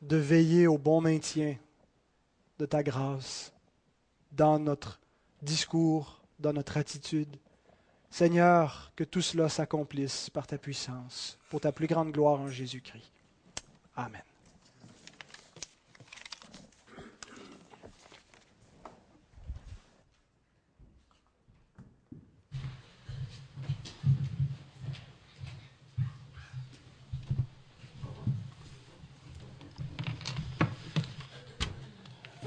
[0.01, 1.55] de veiller au bon maintien
[2.59, 3.53] de ta grâce
[4.31, 4.99] dans notre
[5.41, 7.37] discours, dans notre attitude.
[8.09, 13.11] Seigneur, que tout cela s'accomplisse par ta puissance, pour ta plus grande gloire en Jésus-Christ.
[13.95, 14.21] Amen.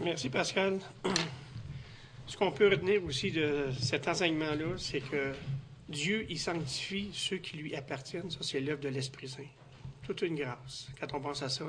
[0.07, 0.79] Merci Pascal.
[2.29, 5.33] Ce qu'on peut retenir aussi de cet enseignement-là, c'est que
[5.89, 8.31] Dieu, il sanctifie ceux qui lui appartiennent.
[8.31, 9.43] Ça, c'est l'œuvre de l'Esprit Saint.
[10.05, 10.87] Toute une grâce.
[11.01, 11.65] Quand on pense à ça,